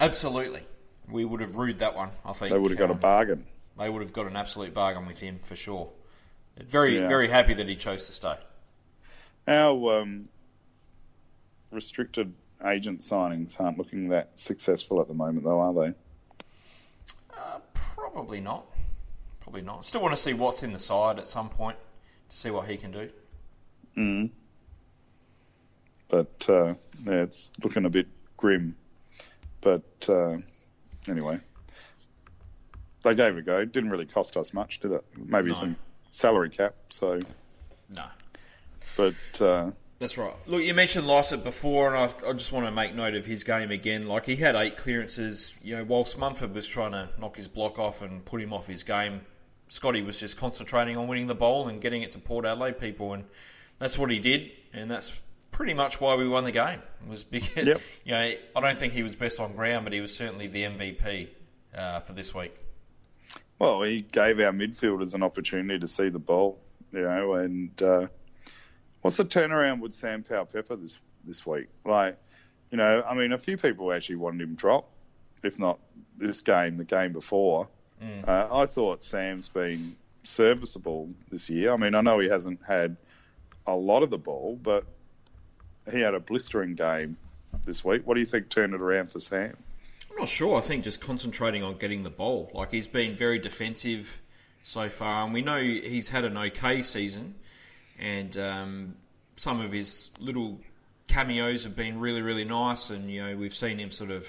[0.00, 0.62] Absolutely,
[1.10, 2.10] we would have rued that one.
[2.24, 3.44] I think They would have got a Um, bargain.
[3.78, 5.90] They would have got an absolute bargain with him for sure.
[6.56, 7.08] Very, Yeah.
[7.08, 8.38] very happy that he chose to stay.
[9.48, 10.28] Our um,
[11.70, 12.32] restricted
[12.64, 15.94] agent signings aren't looking that successful at the moment, though, are they?
[17.36, 18.64] Uh, probably not.
[19.40, 19.84] Probably not.
[19.84, 21.76] Still want to see what's in the side at some point
[22.30, 23.10] to see what he can do.
[23.96, 24.30] Mm.
[26.08, 28.76] But uh, yeah, it's looking a bit grim.
[29.60, 30.38] But uh,
[31.08, 31.38] anyway,
[33.02, 33.58] they gave it a go.
[33.58, 35.04] It didn't really cost us much, did it?
[35.16, 35.54] Maybe No.
[35.54, 35.76] some
[36.12, 36.74] salary cap.
[36.88, 37.20] So,
[37.90, 38.04] No.
[38.96, 40.34] but uh, That's right.
[40.46, 43.44] Look, you mentioned Lycett before, and I, I just want to make note of his
[43.44, 44.06] game again.
[44.06, 45.52] Like he had eight clearances.
[45.62, 48.66] You know, whilst Mumford was trying to knock his block off and put him off
[48.66, 49.20] his game,
[49.68, 53.12] Scotty was just concentrating on winning the bowl and getting it to Port Adelaide people,
[53.12, 53.24] and
[53.78, 55.10] that's what he did, and that's
[55.54, 56.80] pretty much why we won the game.
[57.08, 57.80] Was because Yep.
[58.04, 60.64] you know I don't think he was best on ground, but he was certainly the
[60.64, 61.28] MVP
[61.76, 62.54] uh, for this week.
[63.58, 66.58] Well, he gave our midfielders an opportunity to see the ball,
[66.92, 68.08] you know, and uh,
[69.00, 71.68] what's the turnaround with Sam Powell Pepper this this week?
[71.84, 72.18] Like,
[72.72, 74.90] you know, I mean, a few people actually wanted him drop,
[75.44, 75.78] if not
[76.18, 77.68] this game, the game before.
[78.26, 81.72] Uh, I thought Sam's been serviceable this year.
[81.72, 82.96] I mean, I know he hasn't had
[83.66, 84.84] a lot of the ball, but
[85.90, 87.16] he had a blistering game
[87.64, 88.06] this week.
[88.06, 89.56] What do you think turned it around for Sam?
[90.10, 90.56] I'm not sure.
[90.56, 92.50] I think just concentrating on getting the ball.
[92.54, 94.12] Like he's been very defensive
[94.62, 97.34] so far, and we know he's had an okay season,
[97.98, 98.94] and um,
[99.36, 100.58] some of his little
[101.08, 102.90] cameos have been really, really nice.
[102.90, 104.28] And you know, we've seen him sort of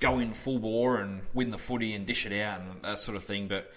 [0.00, 3.16] go in full bore and win the footy and dish it out and that sort
[3.16, 3.48] of thing.
[3.48, 3.72] But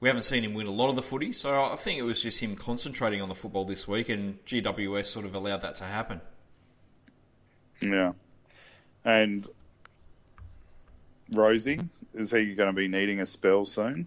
[0.00, 2.22] we haven't seen him win a lot of the footy, so I think it was
[2.22, 5.84] just him concentrating on the football this week, and GWS sort of allowed that to
[5.84, 6.20] happen.
[7.80, 8.12] Yeah.
[9.04, 9.46] And
[11.32, 14.06] Rozee, is he going to be needing a spell soon?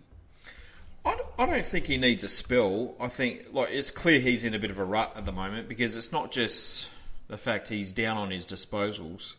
[1.06, 2.96] I don't- I don't think he needs a spell.
[3.00, 5.68] I think like it's clear he's in a bit of a rut at the moment
[5.68, 6.88] because it's not just
[7.28, 9.36] the fact he's down on his disposals.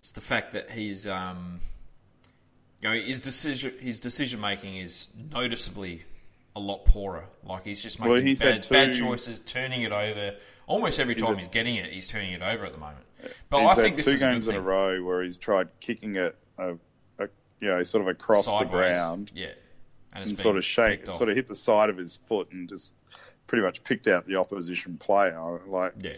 [0.00, 1.60] It's the fact that he's um,
[2.80, 6.04] you know his decision his decision making is noticeably
[6.56, 7.24] a lot poorer.
[7.42, 10.36] Like he's just making Well, he's bad, had bad choices, turning it over.
[10.66, 13.04] Almost every time had- he's getting it, he's turning it over at the moment.
[13.50, 16.74] But he's I think two games in a row where he's tried kicking it, a,
[17.18, 17.28] a,
[17.60, 19.48] you know, sort of across the ground yeah,
[20.12, 22.68] and, it's and sort of shake, sort of hit the side of his foot and
[22.68, 22.94] just
[23.46, 25.60] pretty much picked out the opposition player.
[25.66, 26.12] Like, yeah.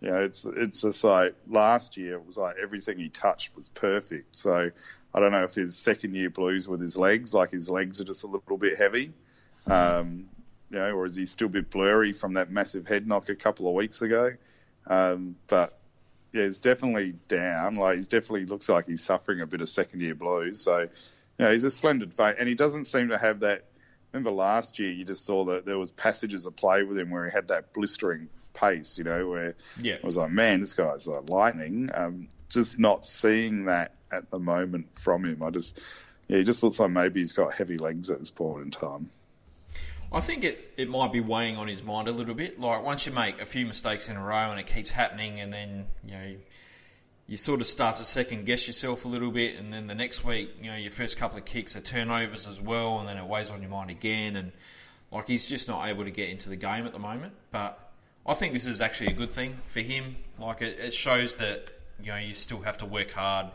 [0.00, 3.68] you know, it's it's just like last year it was like everything he touched was
[3.68, 4.34] perfect.
[4.36, 4.70] So
[5.14, 8.04] I don't know if his second year blues with his legs, like his legs are
[8.04, 9.12] just a little bit heavy,
[9.66, 10.28] um,
[10.70, 13.34] you know, or is he still a bit blurry from that massive head knock a
[13.34, 14.32] couple of weeks ago?
[14.86, 15.78] Um, but
[16.32, 17.76] yeah, he's definitely down.
[17.76, 20.60] Like he's definitely looks like he's suffering a bit of second year blues.
[20.60, 20.88] So, you
[21.38, 23.64] know, he's a splendid face, and he doesn't seem to have that.
[24.12, 27.26] Remember last year, you just saw that there was passages of play with him where
[27.26, 28.98] he had that blistering pace.
[28.98, 29.96] You know, where Yeah.
[30.02, 31.90] I was like, man, this guy's like lightning.
[31.92, 35.42] Um, just not seeing that at the moment from him.
[35.42, 35.78] I just,
[36.28, 39.10] yeah, he just looks like maybe he's got heavy legs at this point in time.
[40.10, 42.58] I think it, it might be weighing on his mind a little bit.
[42.58, 45.52] Like once you make a few mistakes in a row and it keeps happening, and
[45.52, 46.36] then you know
[47.26, 50.24] you sort of start to second guess yourself a little bit, and then the next
[50.24, 53.24] week, you know, your first couple of kicks are turnovers as well, and then it
[53.26, 54.50] weighs on your mind again, and
[55.12, 57.34] like he's just not able to get into the game at the moment.
[57.50, 57.78] But
[58.26, 60.16] I think this is actually a good thing for him.
[60.38, 61.68] Like it, it shows that
[62.00, 63.48] you know you still have to work hard.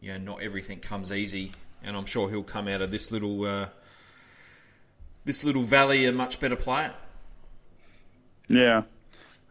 [0.00, 3.44] You know, not everything comes easy, and I'm sure he'll come out of this little.
[3.44, 3.66] Uh,
[5.24, 6.94] this little valley a much better player.
[8.48, 8.82] Yeah,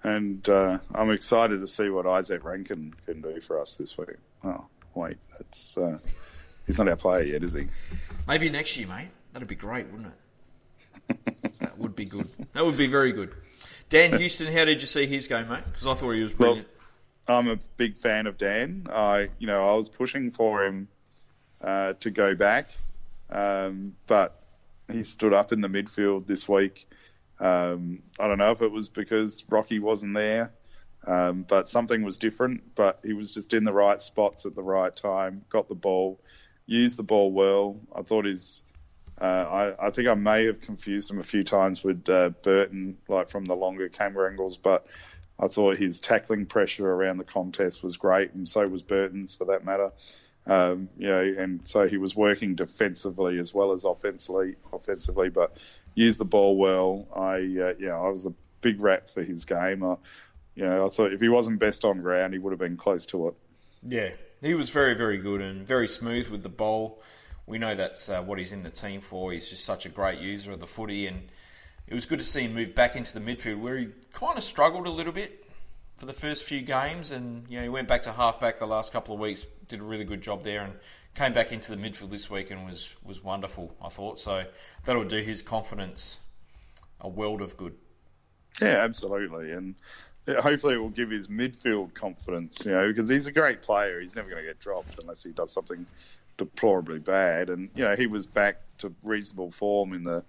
[0.04, 4.18] and uh, I'm excited to see what Isaac Rankine can do for us this week.
[4.44, 5.98] Oh, wait, that's uh,
[6.66, 7.68] he's not our player yet, is he?
[8.28, 9.10] Maybe next year, mate.
[9.34, 10.14] That'd be great, wouldn't
[11.10, 11.54] it?
[11.60, 12.30] that would be good.
[12.54, 13.34] That would be very good.
[13.90, 15.64] Dan Houston, how did you see his game, mate?
[15.66, 16.68] Because I thought he was brilliant.
[17.28, 18.88] Well, I'm a big fan of Dan.
[18.92, 20.88] I, you know, I was pushing for him
[21.62, 22.72] uh, to go back,
[23.30, 24.43] um, but
[24.92, 26.88] he stood up in the midfield this week.
[27.40, 30.54] Um, I don't know if it was because Rocky wasn't there,
[31.06, 32.76] um, but something was different.
[32.76, 36.20] But he was just in the right spots at the right time, got the ball,
[36.66, 37.80] used the ball well.
[37.96, 38.64] I thought his.
[39.20, 42.98] Uh, I, I think I may have confused him a few times with uh, Burton,
[43.08, 44.88] like from the longer camera angles, but
[45.40, 49.46] I thought his tackling pressure around the contest was great, and so was Burton's for
[49.46, 49.92] that matter.
[50.46, 54.56] Um, you know, and so he was working defensively as well as offensively.
[54.74, 55.58] Offensively, but
[55.96, 57.08] used the ball well.
[57.16, 59.84] I uh, yeah, I was a big rat for his game.
[59.84, 59.96] I,
[60.56, 63.06] you know, I thought if he wasn't best on ground, he would have been close
[63.08, 63.36] to it.
[63.86, 64.10] Yeah,
[64.42, 67.02] he was very, very good and very smooth with the ball.
[67.46, 69.32] We know that's uh, what he's in the team for.
[69.34, 71.24] He's just such a great user of the footy, and
[71.88, 74.44] it was good to see him move back into the midfield where he kind of
[74.44, 75.43] struggled a little bit
[76.04, 78.92] for the first few games, and you know he went back to halfback the last
[78.92, 80.74] couple of weeks, did a really good job there, and
[81.16, 83.74] came back into the midfield this week and was was wonderful.
[83.82, 84.44] I thought so.
[84.84, 86.18] That'll do his confidence
[87.00, 87.78] a world of good.
[88.62, 89.76] Yeah, absolutely, and
[90.28, 92.66] hopefully it will give his midfield confidence.
[92.66, 94.02] You know, because he's a great player.
[94.02, 95.86] He's never going to get dropped unless he does something
[96.38, 97.50] deplorably bad.
[97.50, 100.22] And you know, he was back to reasonable form in the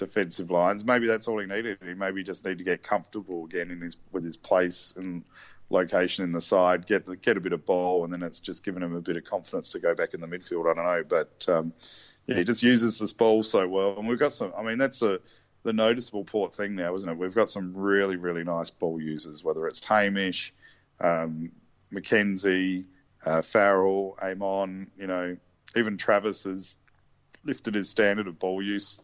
[0.00, 0.84] defensive lines.
[0.84, 1.78] Maybe that's all he needed.
[1.84, 5.24] He maybe just need to get comfortable again in his with his place and
[5.68, 8.82] location in the side, get get a bit of ball, and then it's just given
[8.82, 10.70] him a bit of confidence to go back in the midfield.
[10.70, 11.72] I don't know, but um,
[12.26, 13.96] yeah, he just uses this ball so well.
[13.98, 14.52] And we've got some.
[14.56, 15.20] I mean, that's a
[15.62, 17.18] the noticeable port thing now, isn't it?
[17.18, 20.52] We've got some really really nice ball users, whether it's Hamish,
[21.00, 21.52] um,
[21.92, 22.86] McKenzie,
[23.24, 24.90] uh, Farrell, Amon.
[24.98, 25.36] You know,
[25.76, 26.76] even Travis has
[27.44, 29.00] lifted his standard of ball use.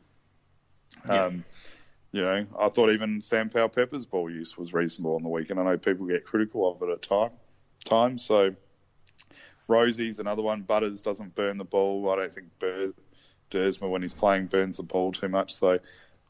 [1.10, 1.44] Um,
[2.12, 5.60] you know, I thought even Sam Powell Pepper's ball use was reasonable on the weekend.
[5.60, 7.30] I know people get critical of it at time
[7.84, 8.24] times.
[8.24, 8.54] So
[9.68, 10.62] Rozee's another one.
[10.62, 12.10] Butters doesn't burn the ball.
[12.10, 12.92] I don't think Bur-
[13.50, 15.54] Duursma, when he's playing, burns the ball too much.
[15.54, 15.78] So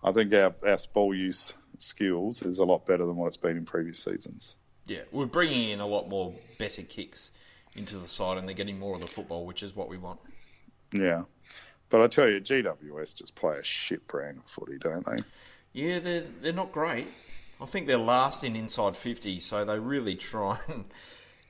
[0.02, 3.56] I think our, our ball use skills is a lot better than what it's been
[3.56, 4.56] in previous seasons.
[4.86, 7.30] Yeah, we're bringing in a lot more better kicks
[7.74, 10.20] into the side, and they're getting more of the football, which is what we want.
[10.92, 11.22] Yeah.
[11.88, 15.16] But I tell you, GWS just play a shit brand of footy, don't they?
[15.72, 17.06] Yeah, they're they're not great.
[17.60, 20.84] I think they're last in inside fifty, so they really try and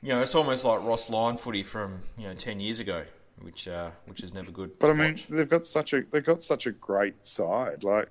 [0.03, 3.05] you know it's almost like Ross Lyon footy from you know ten years ago,
[3.41, 4.79] which uh, which is never good.
[4.79, 5.27] But I mean, watch.
[5.29, 7.83] they've got such a they've got such a great side.
[7.83, 8.09] Like,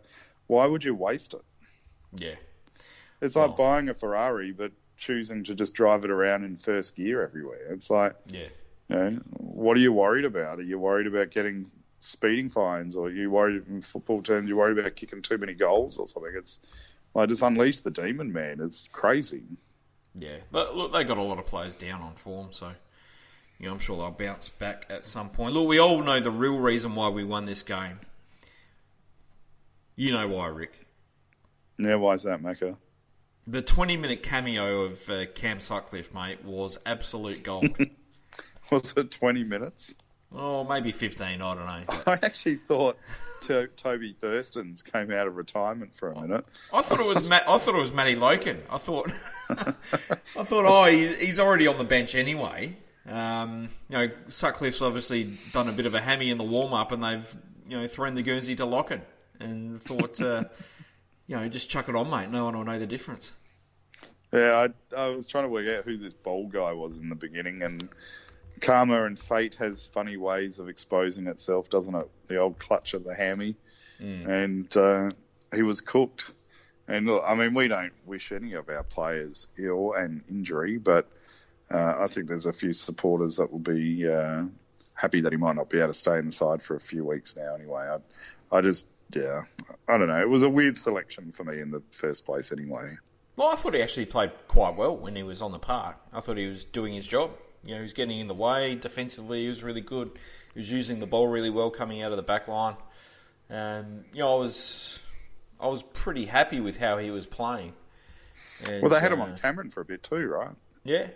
[0.48, 1.42] why would you waste it?
[2.18, 2.36] yeah,
[3.22, 6.96] It's like Well- buying a Ferrari, but choosing to just drive it around in first
[6.96, 7.68] gear everywhere.
[7.72, 8.48] It's like, yeah,
[8.88, 10.60] you know, what are you worried about?
[10.60, 11.70] Are you worried about getting
[12.06, 14.48] speeding fines, or you worry in football terms?
[14.48, 16.34] You worry about kicking too many goals or something?
[16.36, 16.60] It's
[17.14, 18.60] like just unleash the demon, man.
[18.62, 19.44] It's crazy.
[20.14, 20.38] yeah.
[20.52, 22.72] But look, they got a lot of players down on form, so
[23.60, 25.54] you know I'm sure they'll bounce back at some point.
[25.54, 28.00] Look, we all know the real reason why we won this game.
[29.96, 30.74] You know why, Rick?
[31.78, 32.78] Now, why is that, Macca?
[33.48, 37.78] The 20 minute cameo of uh, Cam Sutcliffe, mate, was absolute gold.
[38.72, 39.94] Was it 20 minutes?
[40.38, 41.82] Oh, maybe 15, I don't know.
[41.88, 42.98] But I actually thought
[43.42, 46.46] to- Toby Thurstans came out of retirement for a minute.
[46.74, 48.60] I thought it was Matt, I thought it was Matty Lokan.
[48.70, 49.12] I thought
[49.50, 52.76] I thought oh he's, he's already on the bench anyway.
[53.08, 56.92] Um, you know Sutcliffe's obviously done a bit of a hammy in the warm up,
[56.92, 57.36] and they've
[57.68, 59.02] you know thrown the Guernsey to Lokan,
[59.40, 60.44] and thought uh,
[61.28, 62.30] you know just chuck it on, mate.
[62.30, 63.32] No one will know the difference.
[64.34, 67.16] Yeah, I, I was trying to work out who this bowl guy was in the
[67.16, 67.88] beginning, and
[68.62, 72.10] Karma and Fate has funny ways of exposing itself, doesn't it?
[72.28, 73.56] The old clutch of the hammy,
[74.30, 75.12] and uh,
[75.54, 76.32] he was cooked.
[76.88, 81.08] And look, I mean, we don't wish any of our players ill and injury, but
[81.72, 84.44] uh, I think there's a few supporters that will be uh,
[84.94, 87.04] happy that he might not be able to stay in the side for a few
[87.04, 87.56] weeks now.
[87.56, 89.46] Anyway, I, I just, yeah,
[89.88, 90.22] I don't know.
[90.22, 92.96] It was a weird selection for me in the first place, anyway.
[93.36, 95.98] Well, I thought he actually played quite well when he was on the park.
[96.14, 97.32] I thought he was doing his job.
[97.66, 99.44] You know, he was getting in the way defensively.
[99.44, 100.12] He was really good.
[100.54, 102.76] He was using the ball really well coming out of the back line.
[103.50, 105.00] And you know, I was
[105.60, 107.74] I was pretty happy with how he was playing.
[108.68, 110.56] And, Well, they had him uh, on Cameron for a bit too, right?
[110.84, 111.08] Yeah,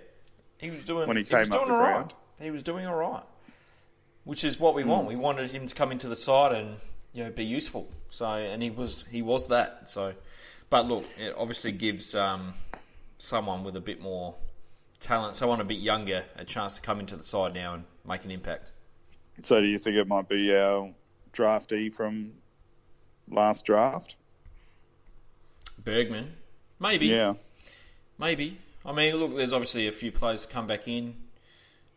[0.57, 1.93] he was doing When he was came up doing the all right.
[1.93, 2.13] ground.
[2.41, 3.23] He was doing all right,
[4.23, 5.07] which is what we want.
[5.07, 6.77] We wanted him to come into the side and
[7.13, 7.87] you know be useful.
[8.09, 9.89] So, and he was he was that.
[9.89, 10.13] So,
[10.69, 12.53] but look, it obviously gives um,
[13.19, 14.35] someone with a bit more
[14.99, 18.25] talent, someone a bit younger, a chance to come into the side now and make
[18.25, 18.71] an impact.
[19.43, 20.91] So, do you think it might be our
[21.33, 22.33] draftee from
[23.29, 24.15] last draft?
[25.83, 26.33] Bergman,
[26.79, 27.35] maybe, Yeah.
[28.17, 28.57] maybe.
[28.85, 31.15] I mean, look, there's obviously a few players to come back in.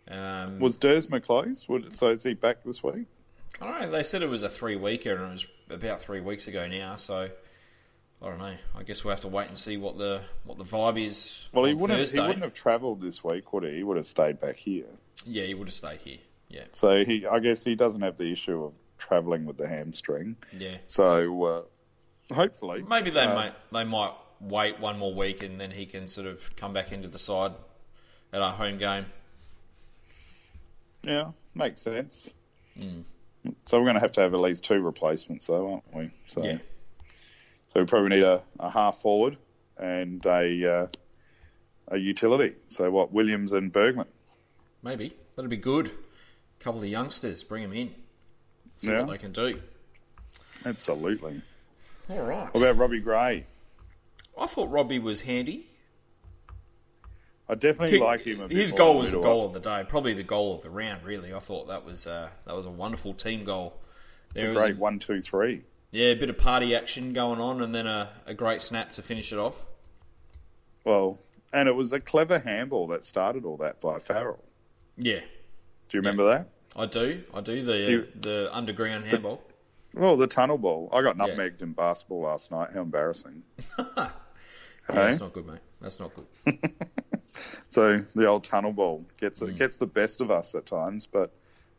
[0.08, 1.68] Um, Was Duursma close?
[1.68, 3.06] Would, so, is he back this week?
[3.60, 3.90] I don't know.
[3.90, 6.96] They said it was a three weeker, and it was about three weeks ago now.
[6.96, 7.28] So
[8.22, 8.54] I don't know.
[8.76, 11.44] I guess we'll have to wait and see what the what the vibe is.
[11.52, 11.98] Well, he wouldn't.
[11.98, 12.20] Thursday.
[12.20, 13.76] He wouldn't have travelled this week, would he?
[13.76, 14.86] He would have stayed back here.
[15.24, 16.18] Yeah, he would have stayed here.
[16.48, 20.36] Yeah, So he, I guess, he doesn't have the issue of travelling with the hamstring.
[20.52, 20.76] yeah.
[20.86, 25.70] So, uh, hopefully, Maybe they uh, might they might wait one more week, and then
[25.70, 27.52] he can sort of come back into the side
[28.34, 29.06] at our home game.
[31.02, 32.30] Yeah, makes sense.
[32.78, 33.00] Hmm.
[33.64, 36.10] So we're going to have to have at least two replacements, though, aren't we?
[36.26, 36.58] So, Yeah,
[37.72, 39.38] so we probably need a, a half forward
[39.78, 40.86] and a uh,
[41.88, 42.52] a utility.
[42.66, 43.12] So what?
[43.12, 44.06] Williams and Bergman.
[44.82, 45.88] maybe that'd be good.
[45.88, 47.94] A couple of youngsters, bring them in,
[48.76, 49.00] see Yeah.
[49.00, 49.60] what they can do.
[50.66, 51.40] Absolutely.
[52.10, 52.52] All right.
[52.52, 53.46] What about Robbie Gray?
[54.38, 55.66] I thought Robbie was handy.
[57.48, 58.40] I definitely Kick- like him.
[58.40, 60.70] A bit His goal was the goal of the day, probably the goal of the
[60.70, 61.04] round.
[61.04, 63.78] Really, I thought that was uh, that was a wonderful team goal.
[64.34, 65.62] There was Great a, one, two, three.
[65.92, 69.02] Yeah, a bit of party action going on, and then a, a great snap to
[69.02, 69.54] finish it off.
[70.84, 71.18] Well,
[71.52, 74.42] and it was a clever handball that started all that by Farrell.
[74.96, 76.48] Yeah, Do you remember that?
[76.74, 79.42] I do, I do the You- the underground handball.
[79.94, 80.88] Well, the tunnel ball.
[80.92, 81.26] I got Yeah.
[81.26, 82.70] nutmegged in basketball last night.
[82.74, 83.42] How embarrassing.
[84.88, 85.10] Yeah, Hey?
[85.10, 85.60] that's not good, mate.
[85.80, 86.58] That's not good.
[87.68, 89.56] So the old tunnel ball gets Mm.
[89.56, 91.30] gets the best of us at times, but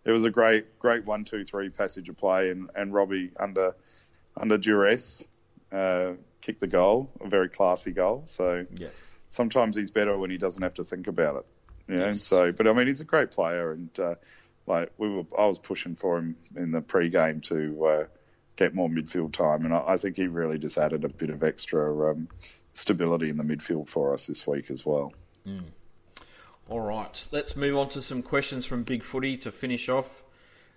[0.06, 3.76] it was a great, great one, two, three passage of play, and, and Robbie under
[4.36, 5.24] under duress
[5.72, 8.24] uh, kicked the goal, a very classy goal.
[8.26, 8.90] So Yeah.
[9.30, 11.46] sometimes he's better when he doesn't have to think about it.
[11.92, 12.24] You know, Yes.
[12.24, 14.16] so but I mean he's a great player, and uh,
[14.68, 18.06] like we were, I was pushing for him in the pre-game to uh,
[18.56, 21.44] get more midfield time, and I, I think he really just added a bit of
[21.44, 22.30] extra um,
[22.74, 25.14] stability in the midfield for us this week as well.
[26.70, 30.23] All right, let's move on to some questions from Big Footy to finish off.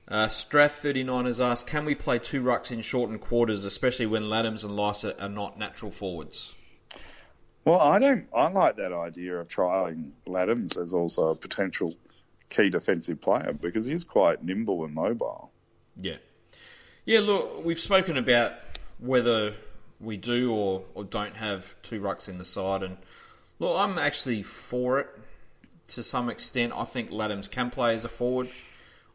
[0.09, 4.63] Uh, Strath39 has asked, can we play two rucks in shortened quarters, especially when Ladhams
[4.63, 6.55] and Lycett are not natural forwards?
[7.65, 8.29] Well, I don't.
[8.33, 11.93] I like that idea of trialing Ladhams as also a potential
[12.49, 15.51] key defensive player because he's quite nimble and mobile.
[15.97, 16.19] Yeah.
[17.05, 18.53] Yeah, look, we've spoken about
[19.01, 19.55] whether
[20.01, 22.97] we do or, or don't have two rucks in the side, and
[23.59, 25.09] look, I'm actually for it
[25.89, 26.73] to some extent.
[26.75, 28.49] I think Ladhams can play as a forward.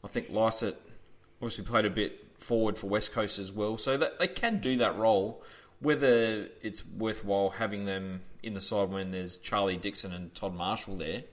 [0.03, 0.79] I think Lycett
[1.41, 4.77] obviously played a bit forward for West Coast as well, so that they can do
[4.77, 5.43] that role.
[5.79, 10.97] Whether it's worthwhile having them in the side when there's Charlie Dixon and Todd Marshall
[10.97, 11.23] there,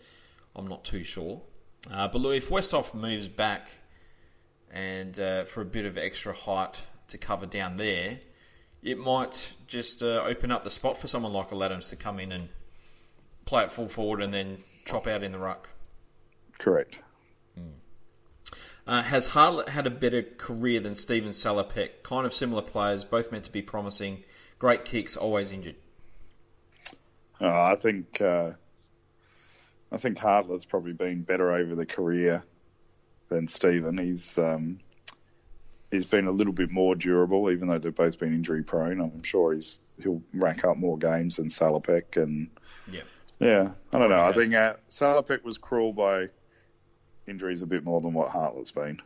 [0.57, 1.43] I'm not too sure.
[1.91, 3.69] Uh, but if Westhoff moves back
[4.73, 8.19] and uh, for a bit of extra height to cover down there,
[8.83, 12.19] it might just uh, open up the spot for someone like a Ladhams to come
[12.21, 12.49] in and
[13.45, 15.69] play it full forward and then chop out in the ruck.
[16.59, 17.03] Correct.
[18.89, 22.03] Uh, has Hartlett had a better career than Steven Salopek?
[22.03, 24.25] Kind of similar players, both meant to be promising.
[24.59, 25.77] Great kicks, always injured.
[27.39, 28.53] Uh, I think uh,
[29.93, 32.45] I think Hartlett's probably been better over the career
[33.29, 33.99] than Stephen.
[33.99, 34.81] He's um,
[35.91, 39.01] he's been a little bit more durable, even though they've both been injury prone.
[39.03, 42.49] I'm sure he's he'll rack up more games than Salopek, and
[42.91, 43.03] Yeah.
[43.39, 44.25] yeah, I don't know.
[44.25, 46.31] I think uh, Salopek was cruel by
[47.29, 49.01] injuries a bit more than what Hartlett's been.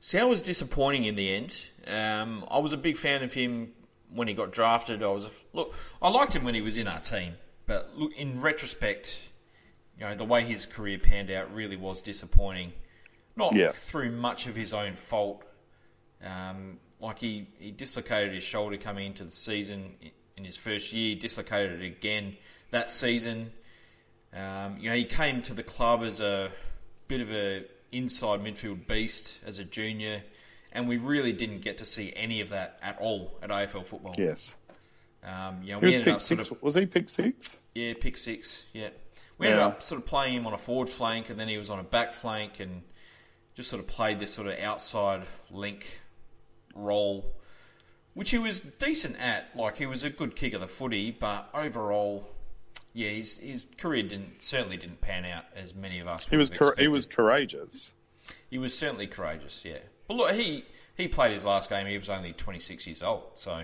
[0.00, 1.58] Sal was disappointing in the end.
[1.86, 3.72] Um, I was a big fan of him
[4.12, 5.02] when he got drafted.
[5.02, 7.34] I was a, look, I liked him when he was in our team,
[7.66, 9.16] but look, in retrospect,
[9.98, 12.72] you know the way his career panned out really was disappointing.
[13.36, 13.72] Not Yeah.
[13.72, 15.44] through much of his own fault.
[16.24, 19.96] Um, like he, he dislocated his shoulder coming into the season
[20.36, 21.14] in his first year.
[21.16, 22.36] Dislocated it again
[22.70, 23.52] that season.
[24.34, 26.50] Um, you know, he came to the club as a
[27.08, 30.22] bit of a inside midfield beast as a junior,
[30.72, 34.14] and we really didn't get to see any of that at all at AFL football.
[34.18, 34.54] Yes,
[35.24, 36.50] Um, you know, he we was ended up sort six.
[36.50, 37.58] of Was he pick six?
[37.74, 38.60] yeah, pick six.
[38.72, 38.90] Yeah,
[39.38, 41.70] we ended up sort of playing him on a forward flank, and then he was
[41.70, 42.82] on a back flank, and
[43.54, 45.86] just sort of played this sort of outside link
[46.74, 47.32] role,
[48.14, 49.46] which he was decent at.
[49.56, 52.28] Like he was a good kick of the footy, but overall,
[52.98, 56.26] yeah, his his career didn't certainly didn't pan out as many of us.
[56.26, 57.92] He would was he was courageous.
[58.50, 59.78] He was certainly courageous, yeah.
[60.08, 60.64] But look, he
[60.96, 61.86] he played his last game.
[61.86, 63.62] He was only 26 years old, so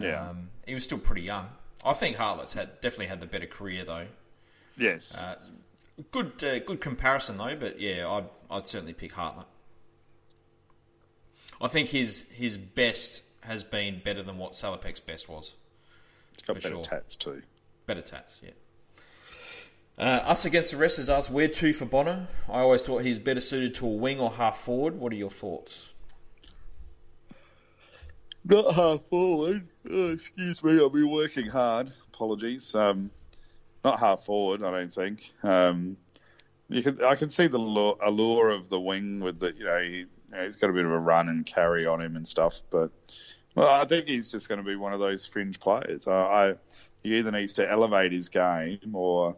[0.00, 0.30] Yeah.
[0.30, 1.48] um, he was still pretty young.
[1.84, 4.06] I think Hartlett's had definitely had the better career though.
[4.78, 5.14] yes.
[5.16, 5.36] Uh,
[6.10, 9.46] good uh, good comparison though, but yeah, I'd I'd certainly pick Hartlett.
[11.60, 15.52] I think his his best has been better than what Salopek's best was.
[16.32, 16.82] It's got better sure.
[16.84, 17.42] tats too.
[17.94, 18.50] Better yeah.
[19.98, 22.26] Uh, us against the rest has asked where to for Bonner.
[22.48, 24.98] I always thought he's better suited to a wing or half forward.
[24.98, 25.90] What are your thoughts?
[28.46, 29.68] Not half forward.
[29.90, 31.92] Oh, excuse me, I've been working hard.
[32.14, 32.74] Apologies.
[32.74, 33.10] Um,
[33.84, 35.30] not half forward, I don't think.
[35.42, 35.98] Um,
[36.70, 40.06] you can, I can see the allure, of the wing with the, you know, he,
[40.42, 42.62] he's got a bit of a run and carry on him and stuff.
[42.70, 42.90] But
[43.54, 46.08] well, I think he's just going to be one of those fringe players.
[46.08, 46.54] I, I
[47.02, 49.36] he either needs to elevate his game or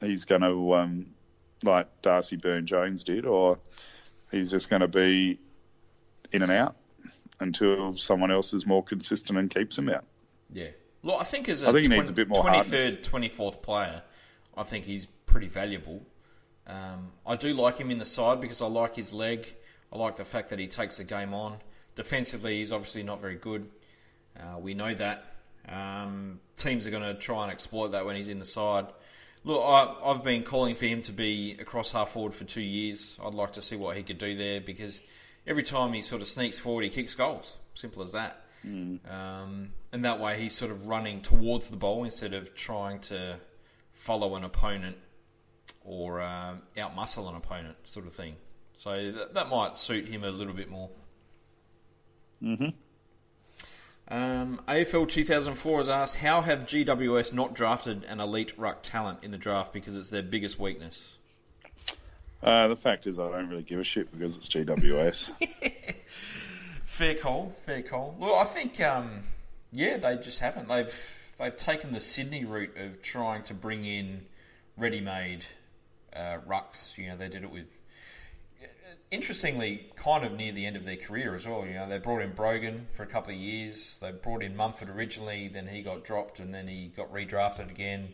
[0.00, 1.06] he's going to, um,
[1.62, 3.58] like Darcy Byrne-Jones did, or
[4.30, 5.38] he's just going to be
[6.32, 6.76] in and out
[7.40, 10.04] until someone else is more consistent and keeps him out.
[10.50, 10.68] Yeah.
[11.02, 14.02] Look, I think as a I think he needs a bit more 23rd, 24th player,
[14.56, 16.02] I think he's pretty valuable.
[16.66, 19.46] Um, I do like him in the side because I like his leg.
[19.92, 21.58] I like the fact that he takes the game on.
[21.94, 23.68] Defensively, he's obviously not very good.
[24.38, 25.24] Uh, we know that.
[25.70, 28.86] Um, teams are going to try and exploit that when he's in the side.
[29.44, 33.18] Look, I, I've been calling for him to be across half forward for two years.
[33.24, 34.98] I'd like to see what he could do there because
[35.46, 37.56] every time he sort of sneaks forward, he kicks goals.
[37.74, 38.44] Simple as that.
[39.08, 43.36] Um, and that way he's sort of running towards the ball instead of trying to
[43.92, 44.96] follow an opponent
[45.84, 48.34] or um, outmuscle an opponent, sort of thing.
[48.74, 50.90] So that, that might suit him a little bit more.
[52.42, 52.68] Mm-hmm.
[54.10, 59.30] Um, AFL 2004 has asked, how have GWS not drafted an elite ruck talent in
[59.30, 61.16] the draft because it's their biggest weakness?
[62.42, 65.32] Uh, the fact is, I don't really give a shit because it's GWS.
[66.98, 68.16] Fair call, fair call.
[68.18, 69.22] Well, I think, um,
[69.70, 70.66] yeah, they just haven't.
[70.66, 70.92] They've
[71.38, 74.22] they've taken the Sydney route of trying to bring in
[74.76, 75.44] ready-made
[76.12, 76.98] uh, rucks.
[76.98, 77.66] You know, they did it with.
[79.10, 81.64] Interestingly, kind of near the end of their career as well.
[81.66, 83.98] You know, they brought in Brogan for a couple of years.
[84.00, 88.12] They brought in Mumford originally, then he got dropped, and then he got redrafted again.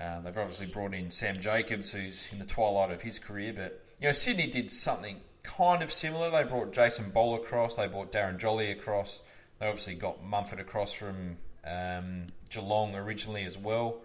[0.00, 3.52] Uh, they've obviously brought in Sam Jacobs, who's in the twilight of his career.
[3.54, 6.30] But you know, Sydney did something kind of similar.
[6.30, 7.76] They brought Jason Ball across.
[7.76, 9.20] They brought Darren Jolly across.
[9.58, 11.36] They obviously got Mumford across from
[11.66, 14.00] um, Geelong originally as well,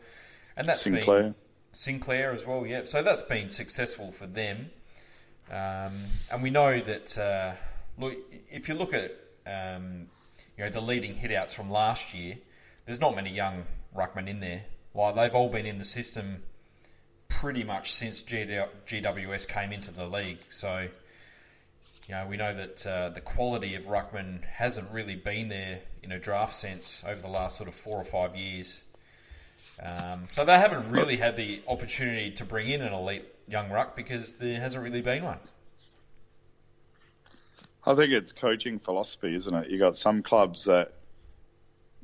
[0.57, 1.23] and that's Sinclair.
[1.23, 1.35] been
[1.71, 2.65] Sinclair as well.
[2.65, 4.69] Yeah, so that's been successful for them.
[5.51, 7.51] Um, and we know that uh,
[7.97, 8.15] look,
[8.51, 9.11] if you look at
[9.45, 10.05] um,
[10.57, 12.37] you know the leading hitouts from last year,
[12.85, 13.63] there's not many young
[13.95, 14.63] ruckmen in there.
[14.93, 16.41] Like they've all been in the system
[17.27, 20.39] pretty much since GWS came into the league.
[20.49, 20.87] So
[22.07, 26.11] you know we know that uh, the quality of ruckman hasn't really been there in
[26.11, 28.79] a draft sense over the last sort of four or five years.
[29.83, 33.95] Um, so they haven't really had the opportunity to bring in an elite young ruck
[33.95, 35.39] because there hasn't really been one.
[37.85, 39.69] I think it's coaching philosophy, isn't it?
[39.69, 40.93] You got some clubs that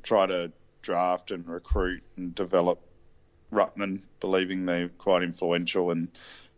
[0.02, 2.80] try to draft and recruit and develop
[3.52, 6.08] ruckmen, believing they're quite influential, and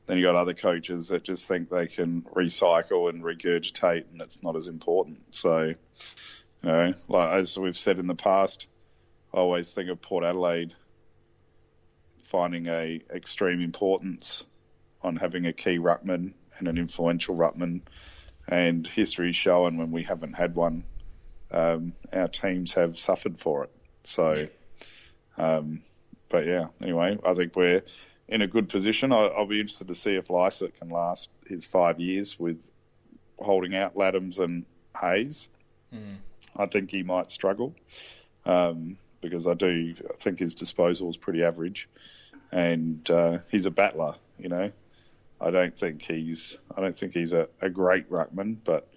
[0.07, 4.43] then you got other coaches that just think they can recycle and regurgitate, and it's
[4.43, 5.35] not as important.
[5.35, 5.75] So, you
[6.63, 8.67] know, like as we've said in the past,
[9.33, 10.75] I always think of Port Adelaide
[12.25, 14.45] finding a extreme importance
[15.05, 17.83] on having a key ruckman and an influential ruckman.
[18.49, 20.85] And history's shown when we haven't had one,
[21.51, 23.71] um, our teams have suffered for it.
[24.03, 24.49] So,
[25.39, 25.83] um,
[26.29, 27.83] but yeah, anyway, I think we're
[28.29, 29.13] in a good position.
[29.13, 32.71] I, I'll be interested to see if Lycett can last his five years with
[33.39, 34.65] holding out Ladhams and
[35.01, 35.49] Hayes.
[36.57, 37.75] I think he might struggle
[38.45, 41.89] um, because I do think his disposal is pretty average,
[42.53, 44.15] and uh, he's a battler.
[44.39, 44.73] You know,
[45.45, 48.89] I don't think he's I don't think he's a, a great ruckman, but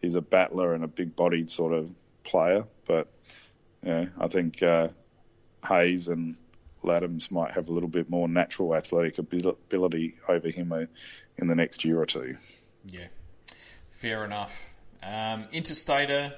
[0.00, 1.90] he's a battler and a big-bodied sort of
[2.24, 2.66] player.
[2.86, 3.08] But
[3.82, 4.88] know, I think uh,
[5.66, 6.36] Hayes and
[6.82, 10.84] Ladhams might have a little bit more natural athletic ability over him uh,
[11.36, 12.36] in the next year or two.
[12.84, 13.06] Yeah,
[13.92, 14.74] fair enough.
[15.02, 16.32] Um, Interstater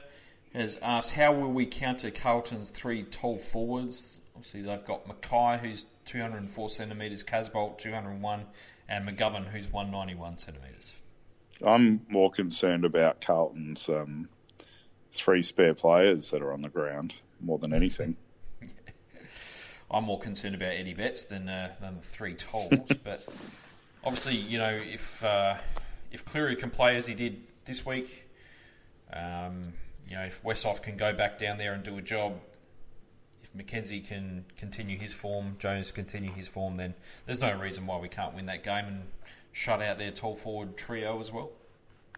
[0.52, 4.18] has asked, how will we counter Carlton's three tall forwards?
[4.36, 8.44] Obviously, they've got McKay, who's 204 centimetres, Casboult, 201,
[8.88, 10.92] and McGovern, who's 191 centimetres.
[11.64, 14.28] I'm more concerned about Carlton's um,
[15.12, 18.16] three spare players that are on the ground more than anything.
[19.90, 22.72] I'm more concerned about Eddie Betts than uh, than the three tolls.
[23.04, 23.24] but
[24.02, 25.56] obviously, you know, if uh,
[26.10, 28.28] if Clurey can play as he did this week,
[29.12, 29.72] um,
[30.08, 32.38] you know, if Westhoff can go back down there and do a job,
[33.56, 36.94] McKenzie can continue his form, Jones continue his form, then
[37.26, 39.02] there's no reason why we can't win that game and
[39.52, 41.50] shut out their tall forward trio as well.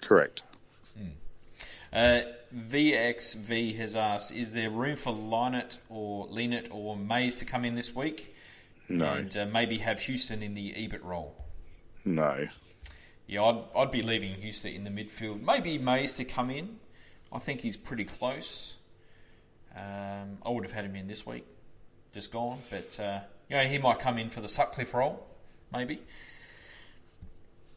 [0.01, 0.43] Correct.
[1.93, 2.22] Uh,
[2.55, 7.74] VXV has asked, is there room for Lienert or Lienert or Mays to come in
[7.74, 8.34] this week?
[8.89, 11.34] No, And uh, maybe have Houston in the Ebert role.
[12.05, 12.47] no.
[13.28, 15.43] Yeah, I'd, I'd be leaving Houston in the midfield.
[15.43, 16.78] Maybe Mays to come in.
[17.32, 18.74] I think he's pretty close.
[19.77, 21.47] Um, I would have had him in this week,
[22.14, 22.59] just gone.
[22.70, 25.27] But, uh, you know, he might come in for the Sutcliffe role,
[25.72, 26.01] maybe.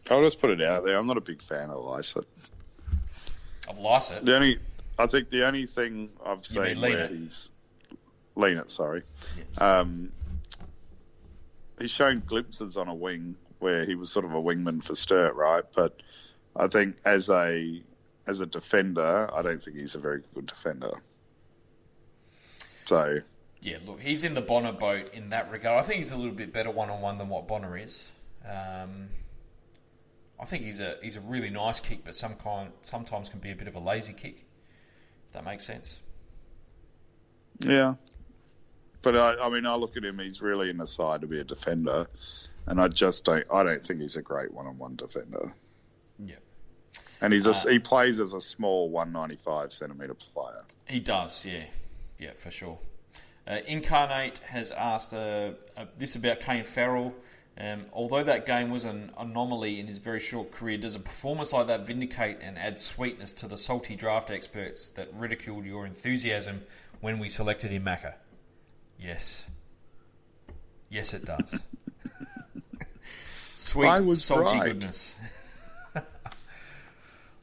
[0.09, 0.97] I'll just put it out there.
[0.97, 2.25] I'm not a big fan of Lycett.
[3.67, 4.25] Of Lycett.
[4.25, 4.59] The only,
[4.97, 7.49] I think the only thing I've You seen mean where he's
[8.35, 9.03] Lienert, sorry.
[9.57, 10.11] Um,
[11.79, 15.35] he's shown glimpses on a wing where he was sort of a wingman for Sturt,
[15.35, 15.63] right?
[15.75, 16.01] But
[16.55, 17.81] I think as a
[18.25, 20.91] as a defender, I don't think he's a very good defender.
[22.89, 23.19] So
[23.61, 25.83] Yeah, look, he's in the Bonner boat in that regard.
[25.83, 28.09] I think he's a little bit better one on one than what Bonner is.
[28.43, 29.09] Um,
[30.39, 33.51] I think he's a he's a really nice kick, but some kind sometimes can be
[33.51, 34.43] a bit of a lazy kick.
[35.27, 35.97] If that makes sense.
[37.59, 37.93] yeah,
[39.03, 40.17] but I, I mean, I look at him.
[40.17, 42.07] He's really in the side to be a defender,
[42.65, 43.45] and I just don't.
[43.53, 45.53] I don't think he's a great one-on-one defender.
[46.17, 46.37] Yeah,
[47.21, 50.63] And he's a, Uh, he plays as a small 195 centimeter player.
[50.87, 51.45] he does.
[51.45, 51.65] Yeah,
[52.19, 52.77] yeah, for sure.
[53.47, 57.13] Uh, Incarnate has asked uh, uh, this about Kane Farrell.
[57.57, 61.51] Um, although that game was an anomaly in his very short career, does a performance
[61.51, 66.61] like that vindicate and add sweetness to the salty draft experts that ridiculed your enthusiasm
[67.01, 68.13] when we selected him, Macca?
[68.97, 69.47] Yes.
[70.89, 71.59] Yes, it does.
[73.55, 74.67] Sweet, salty right.
[74.67, 75.15] goodness.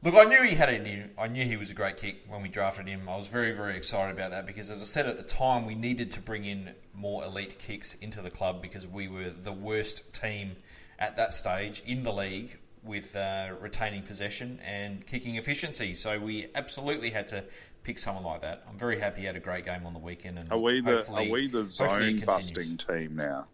[0.03, 1.09] Look, I knew he had it in.
[1.17, 3.09] I knew he was a great kick when we drafted him.
[3.09, 5.73] I was very, very excited about that because, as I said at the time, we
[5.73, 10.13] needed to bring in more elite kicks into the club because we were the worst
[10.13, 10.55] team
[10.99, 15.93] at that stage in the league with uh, retaining possession and kicking efficiency.
[15.95, 17.43] So we absolutely had to
[17.83, 18.63] pick someone like that.
[18.69, 20.37] I'm very happy he had a great game on the weekend.
[20.37, 23.47] And Are we the are we the zone busting team now?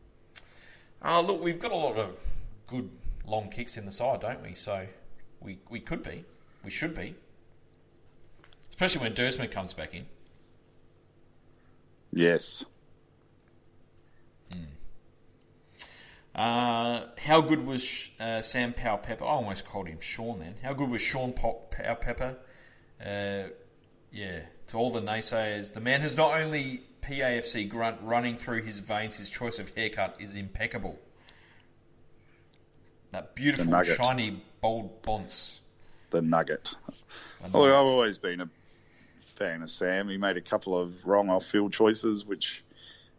[1.04, 2.16] Uh, look, we've got a lot of
[2.68, 2.90] good
[3.26, 4.56] long kicks in the side, don't we?
[4.56, 4.86] So
[5.40, 6.24] we we could be,
[6.64, 7.16] we should be,
[8.70, 10.06] especially when Duursma comes back in.
[12.12, 12.64] Yes.
[16.36, 19.24] Uh, how good was uh, Sam Powell Pepper?
[19.24, 20.56] I almost called him Sean then.
[20.64, 22.38] How good was Sean Powell Pepper?
[23.00, 23.50] Uh,
[24.12, 28.80] yeah, to all the naysayers, the man has not only PAFC grunt running through his
[28.80, 31.00] veins, his choice of haircut is impeccable.
[33.12, 35.60] That beautiful, shiny, bold bonce.
[36.14, 36.76] The nugget.
[37.52, 37.64] Know.
[37.64, 38.50] I've always been a
[39.26, 40.10] fan of Sam.
[40.10, 42.64] He made a couple of wrong off-field choices, which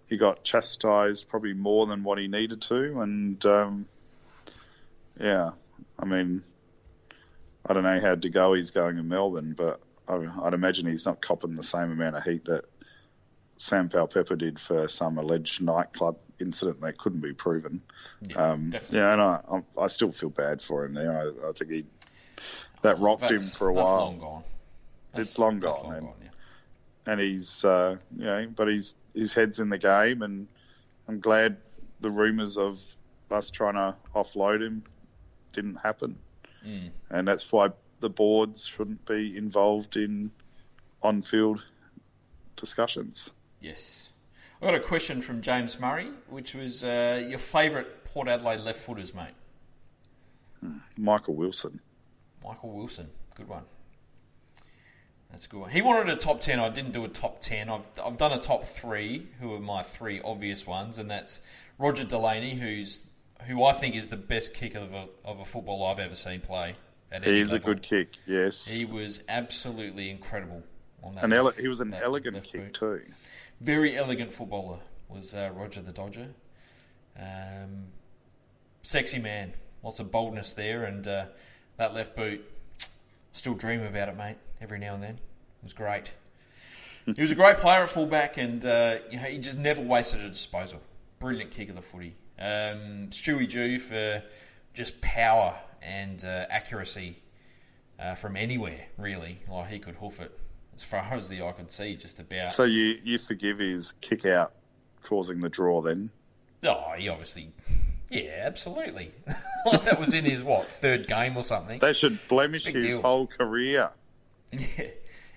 [0.06, 3.00] he got chastised probably more than what he needed to.
[3.00, 3.86] And um,
[5.20, 5.50] yeah,
[5.98, 6.44] I mean,
[7.66, 11.20] I don't know how De Goey's going in Melbourne, but I, I'd imagine he's not
[11.20, 12.64] copping the same amount of heat that
[13.56, 17.82] Sam Pepper did for some alleged nightclub incident that couldn't be proven.
[18.22, 19.40] Yeah, Um, yeah, and I,
[19.76, 21.12] I still feel bad for him there.
[21.12, 21.84] I, I think he
[22.84, 24.42] that rocked him for a that's while long gone.
[25.12, 27.12] That's- It's long that's gone, long and- gone, yeah.
[27.12, 30.46] and he's uh, you know, but he's his head's in the game, and
[31.08, 31.56] I'm glad
[32.00, 32.82] the rumours of
[33.30, 34.84] us trying to offload him
[35.52, 36.18] didn't happen,
[36.64, 36.90] Mm.
[37.10, 37.70] and that's why
[38.00, 40.30] the boards shouldn't be involved in
[41.02, 41.64] on-field
[42.56, 43.30] discussions.
[43.60, 44.08] Yes.
[44.60, 48.80] I got a question from James Murray, which was uh, your favourite Port Adelaide left
[48.80, 49.34] footers, mate.
[50.96, 51.80] Michael Wilson,
[52.44, 53.62] Michael Wilson, good one.
[55.30, 55.70] That's a good one.
[55.70, 56.60] He wanted a top ten.
[56.60, 57.68] I didn't do a top ten.
[57.68, 59.26] I've I've done a top three.
[59.40, 60.98] Who are my three obvious ones?
[60.98, 61.40] And that's
[61.78, 63.00] Roger Delaney, who's
[63.46, 66.40] who I think is the best kicker of a of a footballer I've ever seen
[66.40, 66.76] play.
[67.10, 70.62] Any he's a good kick, yes, He was absolutely incredible
[71.02, 71.24] on that.
[71.24, 72.74] an ele- left- he was an elegant kick boot.
[72.74, 73.02] too.
[73.60, 74.78] Very elegant footballer
[75.08, 76.28] was uh, Roger the Dodger.
[77.16, 77.86] Um,
[78.82, 79.52] sexy man,
[79.84, 81.26] lots of boldness there, and uh,
[81.76, 82.44] that left boot.
[83.32, 84.36] Still dream about it, mate.
[84.60, 86.12] Every now and then, it was great.
[87.04, 90.20] he was a great player at fullback, and uh, you know, he just never wasted
[90.20, 90.80] a disposal.
[91.18, 92.14] Brilliant kick of the footy.
[92.38, 94.22] Um, Stewie Dew for
[94.72, 97.18] just power and uh, accuracy
[97.98, 99.38] uh, from anywhere, really.
[99.48, 100.38] Like he could hoof it
[100.76, 102.54] as far as the eye could see, just about.
[102.54, 104.52] So you you forgive his kick out
[105.02, 106.10] causing the draw then?
[106.64, 107.50] Oh, he obviously.
[108.10, 109.12] Yeah, absolutely.
[109.66, 111.78] like that was in his, what, third game or something?
[111.78, 113.02] They should blemish Big his deal.
[113.02, 113.90] whole career.
[114.52, 114.86] Yeah.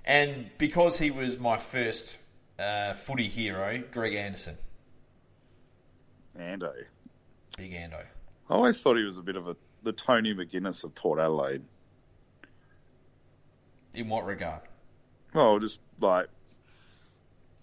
[0.06, 2.18] And because he was my first
[2.58, 4.58] uh, footy hero, Greg Anderson.
[6.40, 6.72] Ando.
[7.58, 8.04] Big Ando.
[8.50, 11.64] I always thought he was a bit of a the Tony McGuinness of Port Adelaide.
[13.94, 14.62] In what regard?
[15.34, 16.28] Well, just like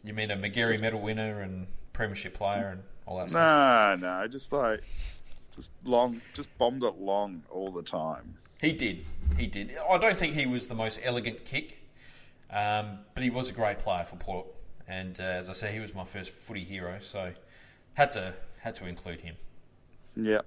[0.02, 4.00] You mean a Magarey medal winner and premiership player and all that stuff?
[4.02, 4.82] nah, no, just like
[5.54, 8.34] just long, just bombed it long all the time.
[8.60, 9.04] He did.
[9.36, 9.76] He did.
[9.88, 11.78] I don't think he was the most elegant kick,
[12.50, 14.46] um, but he was a great player for Port.
[14.88, 17.32] And uh, as I say, he was my first footy hero, so
[17.94, 19.36] had to had to include him.
[20.16, 20.40] Yeah,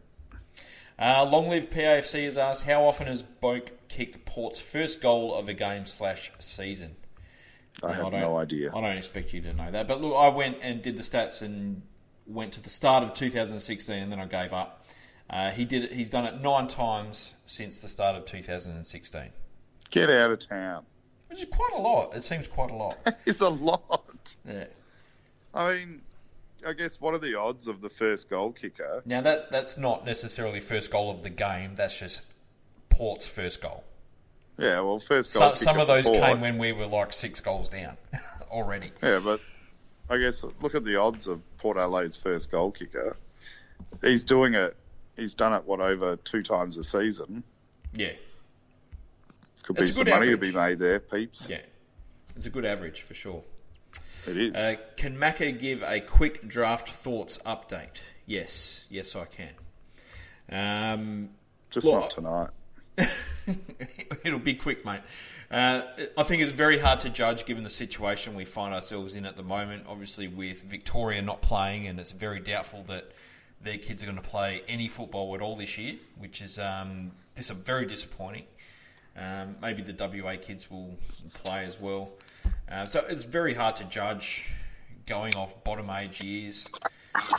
[1.00, 5.48] Uh, Long Live PAFC has asked, how often has Boak kicked Port's first goal of
[5.50, 6.96] a game slash season?
[7.84, 8.72] I have don't- no idea.
[8.74, 9.88] I don't expect you to know that.
[9.88, 11.82] But look, I went and did the stats and
[12.28, 14.86] went to the start of 2016 and then I gave up.
[15.30, 19.22] Uh, he did it, he's done it nine times since the start of 2016,
[19.90, 20.86] Get out of town.
[21.30, 22.16] which is quite a lot.
[22.16, 22.98] It seems quite a lot.
[23.26, 24.36] It's a lot.
[24.48, 24.66] Yeah.
[25.54, 26.02] I mean,
[26.66, 29.02] I guess what are the odds of the first goal kicker?
[29.06, 31.76] Now that that's not necessarily first goal of the game.
[31.76, 32.22] That's just
[32.90, 33.84] Port's first goal.
[34.58, 36.24] Yeah, well, first goal So, kicker some of those Port.
[36.24, 37.98] came when we were like six goals down
[38.52, 38.92] already.
[39.04, 39.40] Yeah, but
[40.10, 43.18] I guess look at the odds of Port Adelaide's first goal kicker.
[44.02, 44.76] He's doing it.
[45.16, 47.44] He's done it what over two times a season.
[47.94, 48.12] Yeah,
[49.64, 51.48] Could That's be some money to be made there, peeps.
[51.50, 51.62] yeah,
[52.36, 53.44] it's a good average for sure.
[54.28, 54.54] It is.
[54.56, 58.02] Uh, can Macca give a quick draft thoughts update?
[58.26, 59.54] Yes, yes, I can.
[60.50, 61.30] Um,
[61.70, 62.50] Just well, not tonight.
[64.24, 65.02] it'll be quick, mate.
[65.50, 65.82] Uh,
[66.18, 69.38] I think it's very hard to judge given the situation we find ourselves in at
[69.38, 69.86] the moment.
[69.88, 73.12] Obviously, with Victoria not playing, and it's very doubtful that
[73.62, 77.12] their kids are going to play any football at all this year, which is um,
[77.36, 78.44] dis- very disappointing.
[79.18, 80.96] Um, maybe the WA kids will
[81.34, 82.10] play as well.
[82.70, 84.46] Uh, so it's very hard to judge
[85.06, 86.68] going off bottom age years.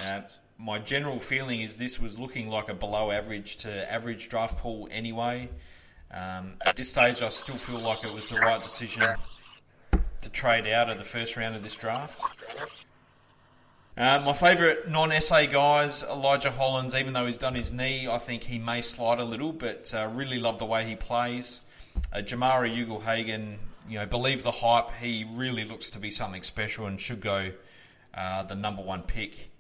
[0.03, 0.23] Uh,
[0.57, 4.89] my general feeling is this was looking like a below average to average draft pool
[4.91, 5.49] anyway.
[6.11, 9.03] Um, at this stage, I still feel like it was the right decision
[10.23, 12.19] to trade out of the first round of this draft.
[13.97, 16.95] Uh, my favourite non-SA guys, Elijah Hollands.
[16.95, 20.09] Even though he's done his knee, I think he may slide a little, but uh,
[20.13, 21.61] really love the way he plays.
[22.13, 24.91] Uh, Jamarra Ugle-Hagan, you know, believe the hype.
[25.01, 27.51] He really looks to be something special and should go
[28.15, 29.51] uh, the number one pick.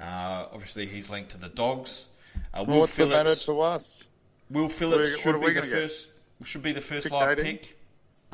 [0.00, 2.06] Uh, obviously, he's linked to the Dogs.
[2.54, 4.08] Uh, Well, what's the matter to us?
[4.50, 5.70] Will Phillips should be the gonna get?
[5.70, 6.08] first.
[6.44, 7.44] Should be the first Pick live 18?
[7.58, 7.76] pick.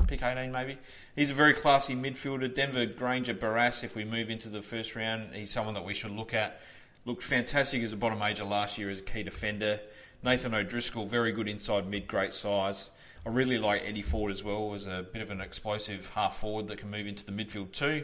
[0.07, 0.77] Pick eighteen, maybe.
[1.15, 2.53] He's a very classy midfielder.
[2.53, 3.83] Denver Grainger-Barras.
[3.83, 6.61] If we move into the first round, he's someone that we should look at.
[7.05, 9.79] Looked fantastic as a bottom major last year as a key defender.
[10.23, 12.89] Nathan O'Driscoll, very good inside mid, great size.
[13.25, 16.67] I really like Eddie Ford as well as a bit of an explosive half forward
[16.69, 18.03] that can move into the midfield too.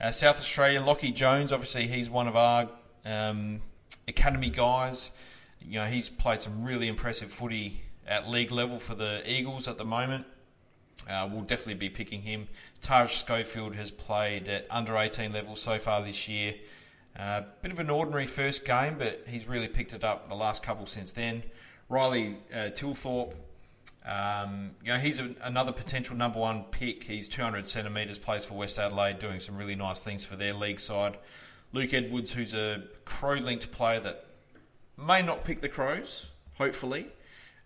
[0.00, 2.68] Uh, South Australian Lachie Jones, obviously he's one of our
[3.04, 3.60] um,
[4.08, 5.10] academy guys.
[5.60, 9.78] You know he's played some really impressive footy at league level for the Eagles at
[9.78, 10.26] the moment.
[11.08, 12.46] Uh, we'll definitely be picking him.
[12.82, 16.54] Taj Schofield has played at under 18 level so far this year.
[17.18, 20.62] Uh, bit of an ordinary first game, but he's really picked it up the last
[20.62, 21.42] couple since then.
[21.88, 23.34] Riley uh, Thilthorpe,
[24.06, 27.02] um, you know, he's a, another potential number one pick.
[27.02, 30.80] He's 200 centimetres, plays for West Adelaide, doing some really nice things for their league
[30.80, 31.18] side.
[31.72, 34.26] Luke Edwards, who's a Crow linked player that
[35.06, 37.06] may not pick the Crows, hopefully.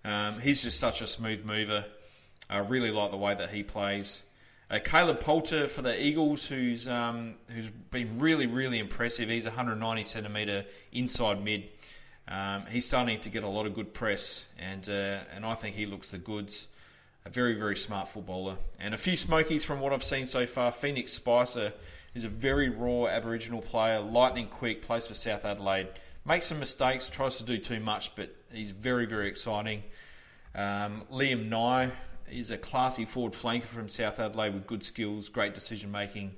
[0.05, 1.85] Um, he's just such a smooth mover.
[2.51, 4.21] I really like the way that he plays.
[4.71, 9.29] Uh, Caleb Poulter for the Eagles, who's um, who's been really really impressive.
[9.29, 11.71] He's 190 centimetre inside mid.
[12.27, 15.77] Um, he's starting to get a lot of good press, and uh, and I think
[15.77, 16.69] he looks the goods.
[17.27, 20.73] A very very smart footballer, and a few smokies from what I've seen so far.
[20.73, 21.73] Phoenix Spicer
[22.15, 25.89] is a very raw Aboriginal player, lightning quick, plays for South Adelaide.
[26.27, 29.83] Makes some mistakes, tries to do too much, but he's very very exciting.
[30.55, 31.91] Um, Liam Nye
[32.31, 36.35] is a classy forward flanker from South Adelaide with good skills, great decision making,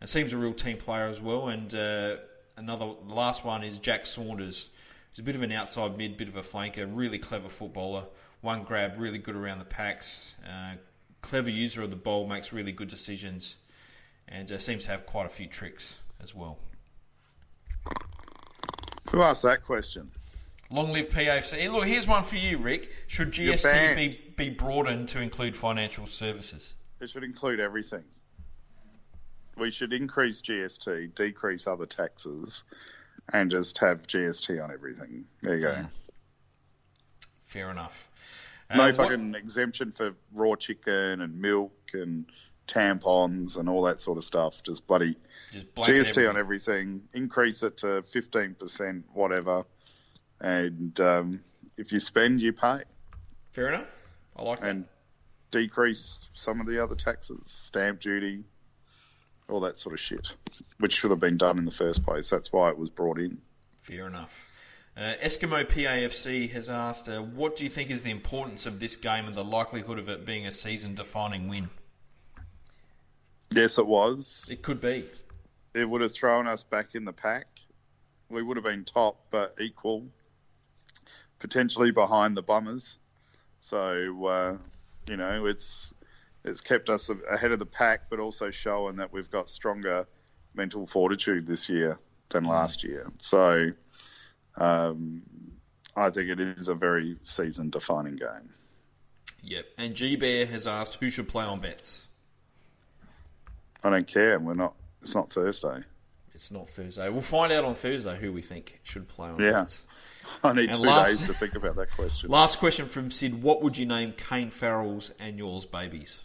[0.00, 1.48] and seems a real team player as well.
[1.48, 2.16] And uh,
[2.56, 4.68] another, the last one is Jack Saunders.
[5.10, 8.04] He's a bit of an outside mid, bit of a flanker, really clever footballer.
[8.40, 10.34] One grab, really good around the packs.
[10.46, 10.74] Uh,
[11.22, 13.56] clever user of the ball, makes really good decisions,
[14.28, 16.58] and uh, seems to have quite a few tricks as well.
[19.14, 20.10] Who asked that question?
[20.72, 21.70] Long live PAFC.
[21.70, 22.90] Look, here's one for you, Rick.
[23.06, 26.74] Should GST be, be broadened to include financial services?
[27.00, 28.02] It should include everything.
[29.56, 32.64] We should increase GST, decrease other taxes,
[33.32, 35.26] and just have GST on everything.
[35.42, 35.82] There you go.
[37.46, 38.10] Fair enough.
[38.74, 42.26] No Uh, what- fucking exemption for raw chicken and milk and
[42.66, 44.62] tampons and all that sort of stuff.
[44.62, 45.16] Just bloody
[45.52, 46.38] Just GST on everything.
[46.38, 47.02] everything.
[47.12, 49.64] Increase it to fifteen percent, whatever.
[50.40, 51.40] And um,
[51.76, 52.82] if you spend, you pay.
[53.52, 53.86] Fair enough.
[54.36, 54.70] I like that.
[54.70, 54.84] And
[55.50, 58.42] decrease some of the other taxes, stamp duty,
[59.48, 60.34] all that sort of shit,
[60.78, 62.28] which should have been done in the first place.
[62.28, 63.38] That's why it was brought in.
[63.82, 64.48] Fair enough.
[64.96, 68.94] Uh, Eskimo PAFC has asked, uh, what do you think is the importance of this
[68.96, 71.68] game and the likelihood of it being a season-defining win?
[73.54, 74.46] Yes, it was.
[74.50, 75.04] It could be.
[75.74, 77.46] It would have thrown us back in the pack.
[78.28, 80.06] We would have been top, but equal,
[81.38, 82.96] potentially behind the Bombers.
[83.60, 84.56] So, uh,
[85.08, 85.94] you know, it's
[86.44, 90.06] it's kept us ahead of the pack, but also showing that we've got stronger
[90.54, 91.98] mental fortitude this year
[92.30, 93.06] than last year.
[93.18, 93.70] So,
[94.56, 95.22] um,
[95.96, 98.52] I think it is a very season-defining game.
[99.42, 99.66] Yep.
[99.78, 102.06] And G Bear has asked, who should play on Betts?
[103.84, 104.38] I don't care.
[104.40, 104.74] We're not.
[105.02, 105.82] It's not Thursday.
[106.34, 107.08] It's not Thursday.
[107.10, 109.66] We'll find out on Thursday who we think should play on Yeah.
[110.42, 112.30] I need And two last- days to think about that question.
[112.30, 113.42] Last question from Sid.
[113.42, 116.18] What would you name Kane Farrell's and yours babies?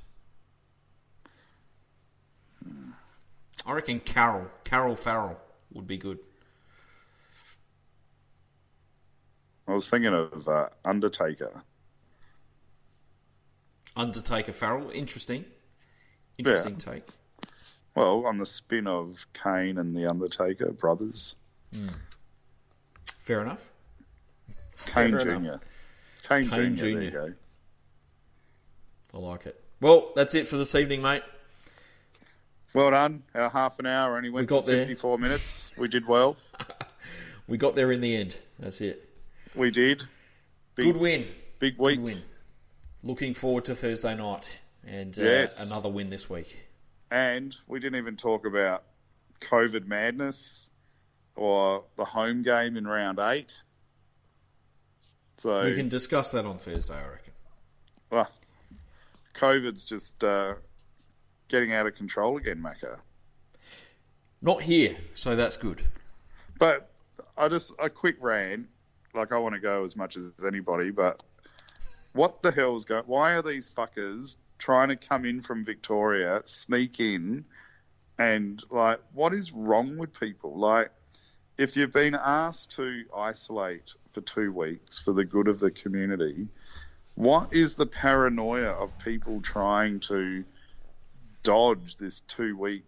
[3.66, 4.47] I reckon Carol.
[4.64, 5.38] Carol Farrell
[5.74, 6.20] would be good.
[9.68, 11.62] I was thinking of uh, Undertaker.
[13.95, 14.89] Undertaker Farrell.
[14.89, 15.45] Interesting.
[16.38, 17.03] Interesting take.
[17.96, 21.36] Well, on the spin of Kane and the Undertaker brothers,
[23.20, 23.70] Fair enough.
[24.88, 25.30] Kane Fair Jr.
[25.32, 25.62] enough.
[26.28, 26.84] Kane, Kane Jr.
[26.86, 27.34] There you go.
[29.14, 29.62] I like it.
[29.82, 31.24] Well, that's it for this evening, mate.
[32.74, 33.24] Well done.
[33.36, 34.80] Our half an hour only went got for there.
[34.80, 35.70] 54 minutes.
[35.78, 36.38] We did well.
[37.48, 38.38] We got there in the end.
[38.60, 39.10] That's it.
[39.56, 40.04] We did.
[40.76, 41.26] Big, Good win.
[41.58, 41.98] Big week.
[41.98, 42.22] Good win.
[43.02, 44.48] Looking forward to Thursday night
[44.86, 45.66] and uh, Yes.
[45.66, 46.56] another win this week.
[47.12, 48.84] And we didn't even talk about
[49.41, 50.70] COVID madness
[51.36, 53.62] or the home game in round eight.
[55.38, 57.34] So, We can discuss that on Thursday, I reckon.
[58.12, 58.30] well,
[59.36, 60.55] COVID's just uh,
[61.47, 62.99] getting out of control again, Macca.
[64.41, 65.82] Not here, so that's good.
[66.57, 66.91] But
[67.38, 68.68] I just a quick rant.
[69.14, 71.24] Like I want to go as much as anybody, but
[72.14, 73.03] what the hell's going?
[73.05, 77.45] Why are these fuckers trying to come in from Victoria, sneak in,
[78.20, 80.60] and like, what is wrong with people?
[80.60, 80.91] Like,
[81.57, 86.47] if you've been asked to isolate for two weeks for the good of the community,
[87.16, 90.43] what is the paranoia of people trying to
[91.43, 92.86] dodge this two week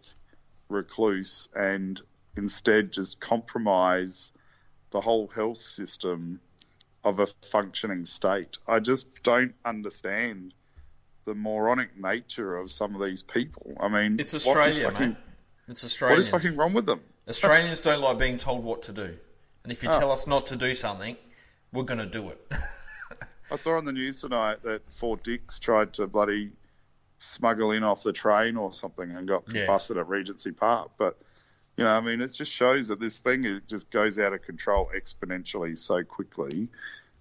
[0.69, 2.01] recluse and
[2.37, 4.31] instead just compromise
[4.91, 6.39] the whole health system
[7.03, 8.57] of a functioning state.
[8.67, 10.53] I just don't understand
[11.25, 13.73] the moronic nature of some of these people.
[13.79, 15.17] I mean, It's what Australia, fucking- mate.
[15.67, 16.25] It's What Australians.
[16.25, 17.01] is fucking wrong with them?
[17.27, 19.17] Australians don't like being told what to do.
[19.63, 19.99] And if you Oh.
[19.99, 21.15] tell us not to do something,
[21.71, 22.51] we're going to do it.
[23.51, 26.51] I saw on the news tonight that four dicks tried to bloody
[27.19, 29.67] smuggle in off the train or something and got Yeah.
[29.67, 30.91] busted at Regency Park.
[30.97, 31.17] But
[31.77, 34.41] you know, I mean, it just shows that this thing it just goes out of
[34.41, 36.67] control exponentially so quickly.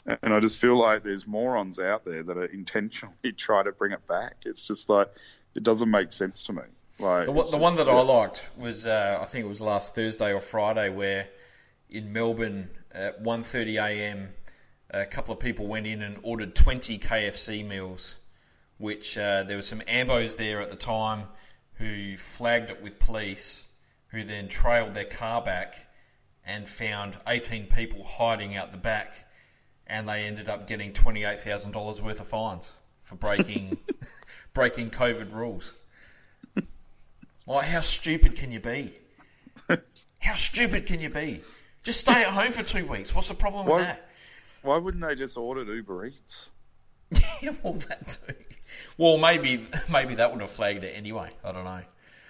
[0.07, 3.93] And I just feel like there's morons out there that are intentionally trying to bring
[3.93, 4.35] it back.
[4.47, 5.09] It's just like
[5.55, 6.63] it doesn't make sense to me.
[6.99, 7.95] Like The, one- the just- one that yeah.
[7.95, 11.29] I liked was, uh, I think it was last Thursday or Friday, where
[11.89, 14.29] in Melbourne at 1.30 a.m.,
[14.93, 18.17] a couple of people went in and ordered 20 KFC meals,
[18.79, 21.25] which uh, there were some ambos there at the time
[21.75, 23.65] who flagged it with police,
[24.09, 25.77] who then trailed their car back
[26.45, 29.13] and found 18 people hiding out the back,
[29.91, 32.71] and they ended up getting $28,000 worth of fines
[33.03, 33.77] for breaking
[34.55, 35.73] breaking COVID rules.
[37.47, 38.95] Like, how stupid can you be?
[40.21, 41.41] How stupid can you be?
[41.83, 43.15] Just stay at home for two weeks.
[43.15, 44.09] What's the problem with that?
[44.63, 46.51] Why wouldn't they just order Uber Eats?
[47.43, 48.35] Yeah, well, that too.
[48.97, 51.31] Well, maybe maybe that would have flagged it anyway.
[51.43, 51.81] I don't know.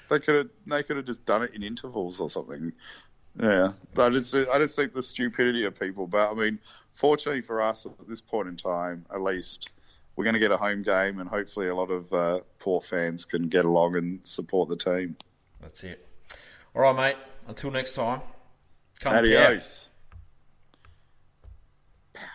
[0.09, 2.73] They could have they could have just done it in intervals or something.
[3.39, 6.07] Yeah, but I just I just think the stupidity of people.
[6.07, 6.61] But I mean,
[7.01, 9.71] fortunately for us at this point in time, at least
[10.15, 13.25] we're going to get a home game, and hopefully a lot of uh, Port fans
[13.25, 15.17] can get along and support the team.
[15.63, 16.07] That's it.
[16.77, 17.17] All right, mate.
[17.49, 18.21] Until next time.
[19.01, 19.89] Come Adios.